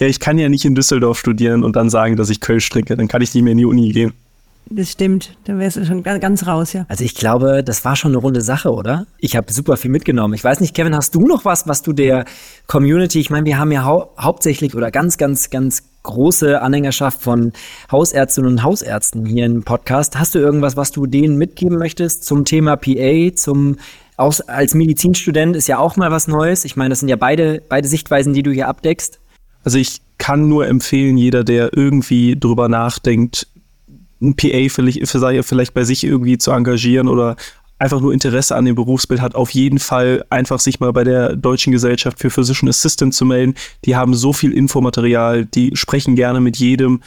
ja, 0.00 0.06
ich 0.06 0.18
kann 0.18 0.38
ja 0.38 0.48
nicht 0.48 0.64
in 0.64 0.74
Düsseldorf 0.74 1.18
studieren 1.18 1.64
und 1.64 1.76
dann 1.76 1.90
sagen, 1.90 2.16
dass 2.16 2.30
ich 2.30 2.40
Kölsch 2.40 2.68
trinke. 2.70 2.96
Dann 2.96 3.08
kann 3.08 3.20
ich 3.20 3.34
nicht 3.34 3.42
mehr 3.42 3.52
in 3.52 3.58
die 3.58 3.66
Uni 3.66 3.92
gehen. 3.92 4.14
Das 4.72 4.90
stimmt, 4.90 5.36
dann 5.44 5.58
wärst 5.58 5.76
du 5.78 5.84
schon 5.84 6.04
ganz 6.04 6.46
raus, 6.46 6.72
ja. 6.72 6.86
Also 6.88 7.02
ich 7.02 7.16
glaube, 7.16 7.64
das 7.64 7.84
war 7.84 7.96
schon 7.96 8.12
eine 8.12 8.18
runde 8.18 8.40
Sache, 8.40 8.72
oder? 8.72 9.06
Ich 9.18 9.34
habe 9.34 9.52
super 9.52 9.76
viel 9.76 9.90
mitgenommen. 9.90 10.32
Ich 10.34 10.44
weiß 10.44 10.60
nicht, 10.60 10.76
Kevin, 10.76 10.94
hast 10.94 11.14
du 11.16 11.26
noch 11.26 11.44
was, 11.44 11.66
was 11.66 11.82
du 11.82 11.92
der 11.92 12.24
Community, 12.68 13.18
ich 13.18 13.30
meine, 13.30 13.46
wir 13.46 13.58
haben 13.58 13.72
ja 13.72 13.84
hau 13.84 14.14
hauptsächlich 14.16 14.76
oder 14.76 14.92
ganz, 14.92 15.18
ganz, 15.18 15.50
ganz 15.50 15.82
große 16.04 16.62
Anhängerschaft 16.62 17.20
von 17.20 17.52
Hausärztinnen 17.90 18.52
und 18.52 18.62
Hausärzten 18.62 19.26
hier 19.26 19.44
im 19.44 19.64
Podcast. 19.64 20.16
Hast 20.18 20.36
du 20.36 20.38
irgendwas, 20.38 20.76
was 20.76 20.92
du 20.92 21.06
denen 21.06 21.36
mitgeben 21.36 21.76
möchtest 21.76 22.24
zum 22.24 22.44
Thema 22.44 22.76
PA, 22.76 23.34
zum 23.34 23.76
auch 24.20 24.38
als 24.46 24.74
Medizinstudent 24.74 25.56
ist 25.56 25.66
ja 25.66 25.78
auch 25.78 25.96
mal 25.96 26.10
was 26.10 26.28
Neues. 26.28 26.64
Ich 26.64 26.76
meine, 26.76 26.90
das 26.90 27.00
sind 27.00 27.08
ja 27.08 27.16
beide, 27.16 27.62
beide 27.68 27.88
Sichtweisen, 27.88 28.32
die 28.34 28.42
du 28.42 28.52
hier 28.52 28.68
abdeckst. 28.68 29.18
Also 29.64 29.78
ich 29.78 30.00
kann 30.18 30.48
nur 30.48 30.66
empfehlen, 30.66 31.16
jeder, 31.16 31.42
der 31.44 31.76
irgendwie 31.76 32.38
drüber 32.38 32.68
nachdenkt, 32.68 33.46
ein 34.20 34.36
PA 34.36 34.68
vielleicht, 34.68 35.08
vielleicht 35.08 35.74
bei 35.74 35.84
sich 35.84 36.04
irgendwie 36.04 36.36
zu 36.36 36.50
engagieren 36.50 37.08
oder 37.08 37.36
einfach 37.78 38.00
nur 38.00 38.12
Interesse 38.12 38.54
an 38.54 38.66
dem 38.66 38.74
Berufsbild 38.74 39.22
hat, 39.22 39.34
auf 39.34 39.50
jeden 39.50 39.78
Fall 39.78 40.24
einfach 40.28 40.60
sich 40.60 40.80
mal 40.80 40.92
bei 40.92 41.02
der 41.02 41.34
Deutschen 41.34 41.72
Gesellschaft 41.72 42.18
für 42.18 42.28
Physician 42.28 42.68
Assistant 42.68 43.14
zu 43.14 43.24
melden. 43.24 43.54
Die 43.86 43.96
haben 43.96 44.14
so 44.14 44.34
viel 44.34 44.52
Infomaterial, 44.52 45.46
die 45.46 45.74
sprechen 45.74 46.14
gerne 46.14 46.40
mit 46.40 46.58
jedem. 46.58 47.00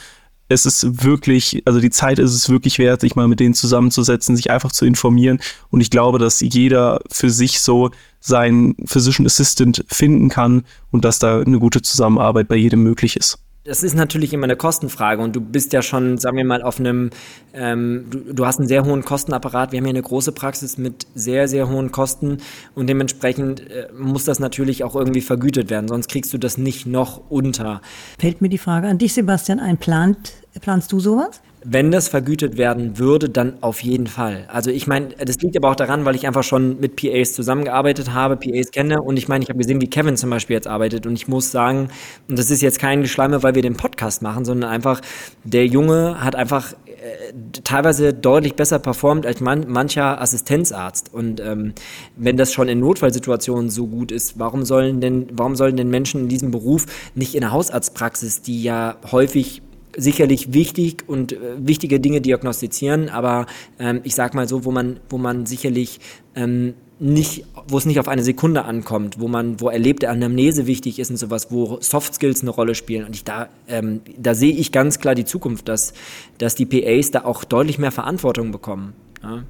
Es 0.48 0.66
ist 0.66 1.04
wirklich, 1.04 1.62
also 1.64 1.80
die 1.80 1.90
Zeit 1.90 2.18
ist 2.18 2.34
es 2.34 2.50
wirklich 2.50 2.78
wert, 2.78 3.00
sich 3.00 3.16
mal 3.16 3.28
mit 3.28 3.40
denen 3.40 3.54
zusammenzusetzen, 3.54 4.36
sich 4.36 4.50
einfach 4.50 4.72
zu 4.72 4.84
informieren. 4.84 5.40
Und 5.70 5.80
ich 5.80 5.90
glaube, 5.90 6.18
dass 6.18 6.40
jeder 6.40 7.00
für 7.10 7.30
sich 7.30 7.60
so 7.60 7.90
seinen 8.20 8.76
Physician 8.84 9.26
Assistant 9.26 9.84
finden 9.88 10.28
kann 10.28 10.64
und 10.90 11.04
dass 11.04 11.18
da 11.18 11.40
eine 11.40 11.58
gute 11.58 11.82
Zusammenarbeit 11.82 12.48
bei 12.48 12.56
jedem 12.56 12.82
möglich 12.82 13.16
ist. 13.16 13.38
Das 13.66 13.82
ist 13.82 13.94
natürlich 13.94 14.34
immer 14.34 14.44
eine 14.44 14.56
Kostenfrage 14.56 15.22
und 15.22 15.34
du 15.34 15.40
bist 15.40 15.72
ja 15.72 15.80
schon, 15.80 16.18
sagen 16.18 16.36
wir 16.36 16.44
mal, 16.44 16.62
auf 16.62 16.78
einem, 16.78 17.08
ähm, 17.54 18.04
du, 18.10 18.34
du 18.34 18.44
hast 18.44 18.58
einen 18.58 18.68
sehr 18.68 18.84
hohen 18.84 19.02
Kostenapparat. 19.02 19.72
Wir 19.72 19.78
haben 19.78 19.86
hier 19.86 19.94
eine 19.94 20.02
große 20.02 20.32
Praxis 20.32 20.76
mit 20.76 21.06
sehr, 21.14 21.48
sehr 21.48 21.70
hohen 21.70 21.90
Kosten 21.90 22.38
und 22.74 22.88
dementsprechend 22.88 23.60
äh, 23.70 23.88
muss 23.98 24.24
das 24.24 24.38
natürlich 24.38 24.84
auch 24.84 24.94
irgendwie 24.94 25.22
vergütet 25.22 25.70
werden, 25.70 25.88
sonst 25.88 26.08
kriegst 26.08 26.30
du 26.34 26.38
das 26.38 26.58
nicht 26.58 26.84
noch 26.84 27.22
unter. 27.30 27.80
Fällt 28.18 28.42
mir 28.42 28.50
die 28.50 28.58
Frage 28.58 28.86
an 28.86 28.98
dich, 28.98 29.14
Sebastian, 29.14 29.60
ein. 29.60 29.78
Plant, 29.78 30.34
planst 30.60 30.92
du 30.92 31.00
sowas? 31.00 31.40
Wenn 31.66 31.90
das 31.90 32.08
vergütet 32.08 32.58
werden 32.58 32.98
würde, 32.98 33.30
dann 33.30 33.62
auf 33.62 33.82
jeden 33.82 34.06
Fall. 34.06 34.46
Also 34.48 34.70
ich 34.70 34.86
meine, 34.86 35.08
das 35.18 35.38
liegt 35.38 35.56
aber 35.56 35.70
auch 35.70 35.76
daran, 35.76 36.04
weil 36.04 36.14
ich 36.14 36.26
einfach 36.26 36.42
schon 36.42 36.78
mit 36.78 36.96
PAs 36.96 37.32
zusammengearbeitet 37.32 38.12
habe, 38.12 38.36
PAs 38.36 38.70
kenne 38.70 39.00
und 39.00 39.16
ich 39.16 39.28
meine, 39.28 39.42
ich 39.42 39.48
habe 39.48 39.58
gesehen, 39.58 39.80
wie 39.80 39.88
Kevin 39.88 40.16
zum 40.16 40.28
Beispiel 40.28 40.54
jetzt 40.54 40.66
arbeitet 40.66 41.06
und 41.06 41.14
ich 41.14 41.26
muss 41.26 41.50
sagen, 41.50 41.88
und 42.28 42.38
das 42.38 42.50
ist 42.50 42.60
jetzt 42.60 42.78
kein 42.78 43.00
Geschleime, 43.00 43.42
weil 43.42 43.54
wir 43.54 43.62
den 43.62 43.76
Podcast 43.76 44.20
machen, 44.20 44.44
sondern 44.44 44.70
einfach, 44.70 45.00
der 45.42 45.66
Junge 45.66 46.22
hat 46.22 46.36
einfach 46.36 46.74
äh, 47.04 47.32
teilweise 47.64 48.14
deutlich 48.14 48.54
besser 48.54 48.78
performt 48.78 49.26
als 49.26 49.40
man, 49.40 49.66
mancher 49.68 50.20
Assistenzarzt. 50.20 51.12
Und 51.12 51.40
ähm, 51.40 51.74
wenn 52.16 52.36
das 52.36 52.52
schon 52.52 52.68
in 52.68 52.80
Notfallsituationen 52.80 53.68
so 53.68 53.86
gut 53.86 54.10
ist, 54.10 54.38
warum 54.38 54.64
sollen 54.64 55.00
denn, 55.00 55.28
warum 55.32 55.54
sollen 55.54 55.76
denn 55.76 55.88
Menschen 55.88 56.22
in 56.22 56.28
diesem 56.28 56.50
Beruf 56.50 56.86
nicht 57.14 57.34
in 57.34 57.42
der 57.42 57.52
Hausarztpraxis, 57.52 58.42
die 58.42 58.62
ja 58.62 58.96
häufig 59.12 59.62
sicherlich 59.96 60.52
wichtig 60.52 61.04
und 61.06 61.32
äh, 61.32 61.38
wichtige 61.58 62.00
Dinge 62.00 62.20
diagnostizieren, 62.20 63.08
aber 63.08 63.46
ähm, 63.78 64.00
ich 64.04 64.14
sag 64.14 64.34
mal 64.34 64.48
so, 64.48 64.64
wo 64.64 64.70
man, 64.70 65.00
wo 65.08 65.18
man 65.18 65.46
sicherlich 65.46 66.00
ähm, 66.34 66.74
nicht, 67.00 67.44
wo 67.66 67.76
es 67.76 67.86
nicht 67.86 67.98
auf 67.98 68.08
eine 68.08 68.22
Sekunde 68.22 68.64
ankommt, 68.64 69.18
wo 69.18 69.28
man, 69.28 69.60
wo 69.60 69.68
erlebte 69.68 70.08
Anamnese 70.08 70.66
wichtig 70.66 70.98
ist 70.98 71.10
und 71.10 71.16
sowas, 71.16 71.48
wo 71.50 71.78
Soft 71.80 72.14
Skills 72.14 72.42
eine 72.42 72.50
Rolle 72.50 72.74
spielen. 72.74 73.04
Und 73.04 73.16
ich 73.16 73.24
da, 73.24 73.48
ähm, 73.68 74.00
da 74.16 74.34
sehe 74.34 74.52
ich 74.52 74.70
ganz 74.70 75.00
klar 75.00 75.14
die 75.14 75.24
Zukunft, 75.24 75.68
dass, 75.68 75.92
dass 76.38 76.54
die 76.54 76.66
PAs 76.66 77.10
da 77.10 77.24
auch 77.24 77.44
deutlich 77.44 77.78
mehr 77.78 77.90
Verantwortung 77.90 78.52
bekommen. 78.52 78.94
Ja? 79.22 79.44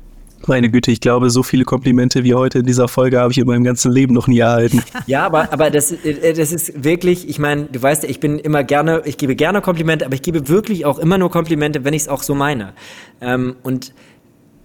Meine 0.46 0.70
Güte, 0.70 0.90
ich 0.90 1.00
glaube, 1.00 1.30
so 1.30 1.42
viele 1.42 1.64
Komplimente 1.64 2.24
wie 2.24 2.34
heute 2.34 2.58
in 2.58 2.66
dieser 2.66 2.88
Folge 2.88 3.18
habe 3.18 3.32
ich 3.32 3.38
in 3.38 3.46
meinem 3.46 3.64
ganzen 3.64 3.90
Leben 3.90 4.14
noch 4.14 4.26
nie 4.26 4.38
erhalten. 4.38 4.82
Ja, 5.06 5.26
aber, 5.26 5.52
aber 5.52 5.70
das, 5.70 5.92
äh, 5.92 6.32
das 6.32 6.50
ist 6.50 6.82
wirklich, 6.82 7.28
ich 7.28 7.38
meine, 7.38 7.64
du 7.64 7.82
weißt 7.82 8.04
ich 8.04 8.20
bin 8.20 8.38
immer 8.38 8.64
gerne, 8.64 9.02
ich 9.04 9.18
gebe 9.18 9.36
gerne 9.36 9.60
Komplimente, 9.60 10.06
aber 10.06 10.14
ich 10.14 10.22
gebe 10.22 10.48
wirklich 10.48 10.86
auch 10.86 10.98
immer 10.98 11.18
nur 11.18 11.30
Komplimente, 11.30 11.84
wenn 11.84 11.92
ich 11.92 12.02
es 12.02 12.08
auch 12.08 12.22
so 12.22 12.34
meine. 12.34 12.72
Ähm, 13.20 13.56
und 13.62 13.92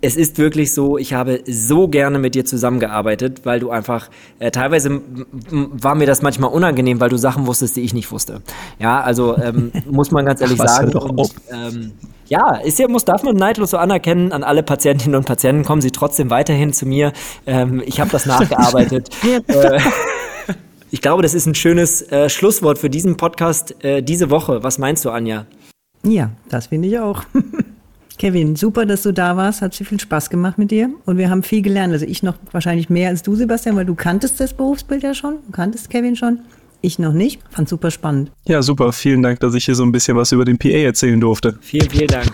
es 0.01 0.15
ist 0.15 0.37
wirklich 0.37 0.73
so, 0.73 0.97
ich 0.97 1.13
habe 1.13 1.41
so 1.45 1.87
gerne 1.87 2.19
mit 2.19 2.35
dir 2.35 2.45
zusammengearbeitet, 2.45 3.41
weil 3.43 3.59
du 3.59 3.69
einfach, 3.69 4.09
äh, 4.39 4.51
teilweise 4.51 5.01
war 5.51 5.95
mir 5.95 6.05
das 6.05 6.21
manchmal 6.21 6.51
unangenehm, 6.51 6.99
weil 6.99 7.09
du 7.09 7.17
Sachen 7.17 7.47
wusstest, 7.47 7.75
die 7.75 7.81
ich 7.81 7.93
nicht 7.93 8.11
wusste. 8.11 8.41
Ja, 8.79 9.01
also 9.01 9.37
ähm, 9.37 9.71
muss 9.89 10.11
man 10.11 10.25
ganz 10.25 10.41
ehrlich 10.41 10.59
Ach, 10.61 10.67
sagen. 10.67 10.93
Und, 10.93 11.33
ähm, 11.51 11.91
ja, 12.27 12.55
ist 12.57 12.79
ja, 12.79 12.87
muss, 12.87 13.05
darf 13.05 13.23
man 13.23 13.35
neidlos 13.35 13.71
so 13.71 13.77
anerkennen, 13.77 14.31
an 14.31 14.43
alle 14.43 14.63
Patientinnen 14.63 15.15
und 15.15 15.25
Patienten 15.25 15.65
kommen 15.65 15.81
sie 15.81 15.91
trotzdem 15.91 16.29
weiterhin 16.29 16.71
zu 16.73 16.85
mir. 16.85 17.11
Ähm, 17.45 17.81
ich 17.85 17.99
habe 17.99 18.09
das 18.09 18.25
nachgearbeitet. 18.25 19.09
äh, 19.47 19.79
ich 20.91 21.01
glaube, 21.01 21.23
das 21.23 21.33
ist 21.33 21.45
ein 21.45 21.55
schönes 21.55 22.01
äh, 22.11 22.29
Schlusswort 22.29 22.77
für 22.77 22.89
diesen 22.89 23.17
Podcast 23.17 23.83
äh, 23.83 24.01
diese 24.01 24.29
Woche. 24.29 24.63
Was 24.63 24.77
meinst 24.77 25.03
du, 25.05 25.09
Anja? 25.09 25.45
Ja, 26.03 26.31
das 26.49 26.67
finde 26.67 26.87
ich 26.87 26.99
auch. 26.99 27.23
Kevin, 28.19 28.57
super, 28.57 28.85
dass 28.85 29.03
du 29.03 29.13
da 29.13 29.37
warst. 29.37 29.61
Hat 29.61 29.73
sehr 29.73 29.87
viel 29.87 29.99
Spaß 29.99 30.29
gemacht 30.29 30.57
mit 30.57 30.71
dir. 30.71 30.89
Und 31.05 31.17
wir 31.17 31.29
haben 31.29 31.41
viel 31.41 31.61
gelernt. 31.61 31.93
Also 31.93 32.05
ich 32.05 32.21
noch 32.21 32.35
wahrscheinlich 32.51 32.89
mehr 32.89 33.07
als 33.07 33.23
du, 33.23 33.33
Sebastian, 33.33 33.77
weil 33.77 33.85
du 33.85 33.95
kanntest 33.95 34.41
das 34.41 34.53
Berufsbild 34.53 35.03
ja 35.03 35.13
schon. 35.13 35.37
Du 35.45 35.51
kanntest 35.53 35.89
Kevin 35.89 36.17
schon. 36.17 36.39
Ich 36.81 36.99
noch 36.99 37.13
nicht. 37.13 37.41
Fand 37.49 37.69
super 37.69 37.91
spannend. 37.91 38.31
Ja, 38.45 38.61
super. 38.61 38.91
Vielen 38.91 39.23
Dank, 39.23 39.39
dass 39.39 39.55
ich 39.55 39.63
hier 39.63 39.75
so 39.75 39.83
ein 39.83 39.93
bisschen 39.93 40.17
was 40.17 40.33
über 40.33 40.43
den 40.43 40.57
PA 40.57 40.67
erzählen 40.67 41.19
durfte. 41.19 41.57
Vielen, 41.61 41.89
vielen 41.89 42.07
Dank. 42.07 42.29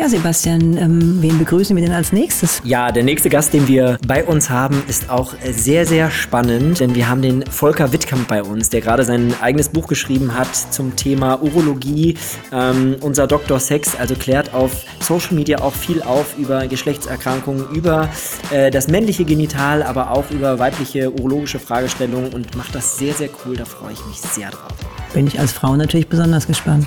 Ja, 0.00 0.08
Sebastian, 0.08 0.78
ähm, 0.78 1.18
wen 1.20 1.38
begrüßen 1.38 1.76
wir 1.76 1.84
denn 1.84 1.92
als 1.92 2.10
nächstes? 2.10 2.62
Ja, 2.64 2.90
der 2.90 3.02
nächste 3.02 3.28
Gast, 3.28 3.52
den 3.52 3.68
wir 3.68 3.98
bei 4.06 4.24
uns 4.24 4.48
haben, 4.48 4.82
ist 4.88 5.10
auch 5.10 5.34
sehr, 5.52 5.84
sehr 5.84 6.10
spannend, 6.10 6.80
denn 6.80 6.94
wir 6.94 7.06
haben 7.06 7.20
den 7.20 7.44
Volker 7.44 7.92
Wittkamp 7.92 8.26
bei 8.26 8.42
uns, 8.42 8.70
der 8.70 8.80
gerade 8.80 9.04
sein 9.04 9.34
eigenes 9.42 9.68
Buch 9.68 9.88
geschrieben 9.88 10.34
hat 10.34 10.56
zum 10.56 10.96
Thema 10.96 11.42
Urologie. 11.42 12.16
Ähm, 12.50 12.96
unser 13.02 13.26
Dr. 13.26 13.60
Sex, 13.60 13.94
also 13.94 14.14
klärt 14.14 14.54
auf 14.54 14.72
Social 15.00 15.34
Media 15.34 15.60
auch 15.60 15.74
viel 15.74 16.00
auf 16.00 16.38
über 16.38 16.66
Geschlechtserkrankungen, 16.66 17.66
über 17.74 18.08
äh, 18.50 18.70
das 18.70 18.88
männliche 18.88 19.26
Genital, 19.26 19.82
aber 19.82 20.12
auch 20.12 20.30
über 20.30 20.58
weibliche 20.58 21.10
urologische 21.10 21.58
Fragestellungen 21.58 22.32
und 22.32 22.56
macht 22.56 22.74
das 22.74 22.96
sehr, 22.96 23.12
sehr 23.12 23.28
cool. 23.44 23.54
Da 23.54 23.66
freue 23.66 23.92
ich 23.92 24.06
mich 24.06 24.18
sehr 24.18 24.48
drauf. 24.48 24.72
Bin 25.12 25.26
ich 25.26 25.40
als 25.40 25.52
Frau 25.52 25.74
natürlich 25.74 26.08
besonders 26.08 26.46
gespannt. 26.46 26.86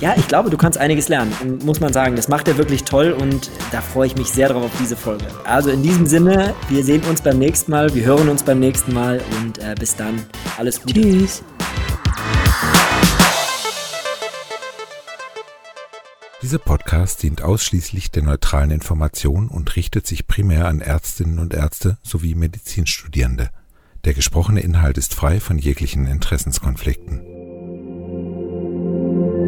Ja, 0.00 0.14
ich 0.16 0.26
glaube, 0.26 0.50
du 0.50 0.56
kannst 0.56 0.78
einiges 0.78 1.08
lernen, 1.08 1.32
muss 1.62 1.78
man 1.78 1.92
sagen. 1.92 2.16
Das 2.16 2.26
macht 2.26 2.48
er 2.48 2.56
wirklich 2.56 2.84
toll 2.84 3.12
und 3.12 3.50
da 3.70 3.80
freue 3.80 4.06
ich 4.06 4.16
mich 4.16 4.28
sehr 4.28 4.48
drauf 4.48 4.64
auf 4.64 4.70
diese 4.80 4.96
Folge. 4.96 5.24
Also 5.44 5.70
in 5.70 5.82
diesem 5.82 6.06
Sinne, 6.06 6.54
wir 6.68 6.82
sehen 6.82 7.02
uns 7.04 7.20
beim 7.20 7.38
nächsten 7.38 7.70
Mal, 7.70 7.94
wir 7.94 8.04
hören 8.04 8.28
uns 8.28 8.42
beim 8.42 8.58
nächsten 8.58 8.92
Mal 8.92 9.20
und 9.40 9.58
äh, 9.58 9.74
bis 9.78 9.94
dann. 9.94 10.24
Alles 10.58 10.80
Gute. 10.80 10.94
Tschüss. 10.94 11.44
Dieser 16.42 16.58
Podcast 16.58 17.22
dient 17.22 17.42
ausschließlich 17.42 18.10
der 18.10 18.22
neutralen 18.22 18.70
Information 18.70 19.48
und 19.48 19.76
richtet 19.76 20.06
sich 20.06 20.26
primär 20.26 20.66
an 20.66 20.80
Ärztinnen 20.80 21.38
und 21.38 21.52
Ärzte 21.52 21.98
sowie 22.02 22.34
Medizinstudierende. 22.34 23.50
Der 24.04 24.14
gesprochene 24.14 24.60
Inhalt 24.60 24.96
ist 24.96 25.14
frei 25.14 25.40
von 25.40 25.58
jeglichen 25.58 26.06
Interessenskonflikten. 26.06 27.29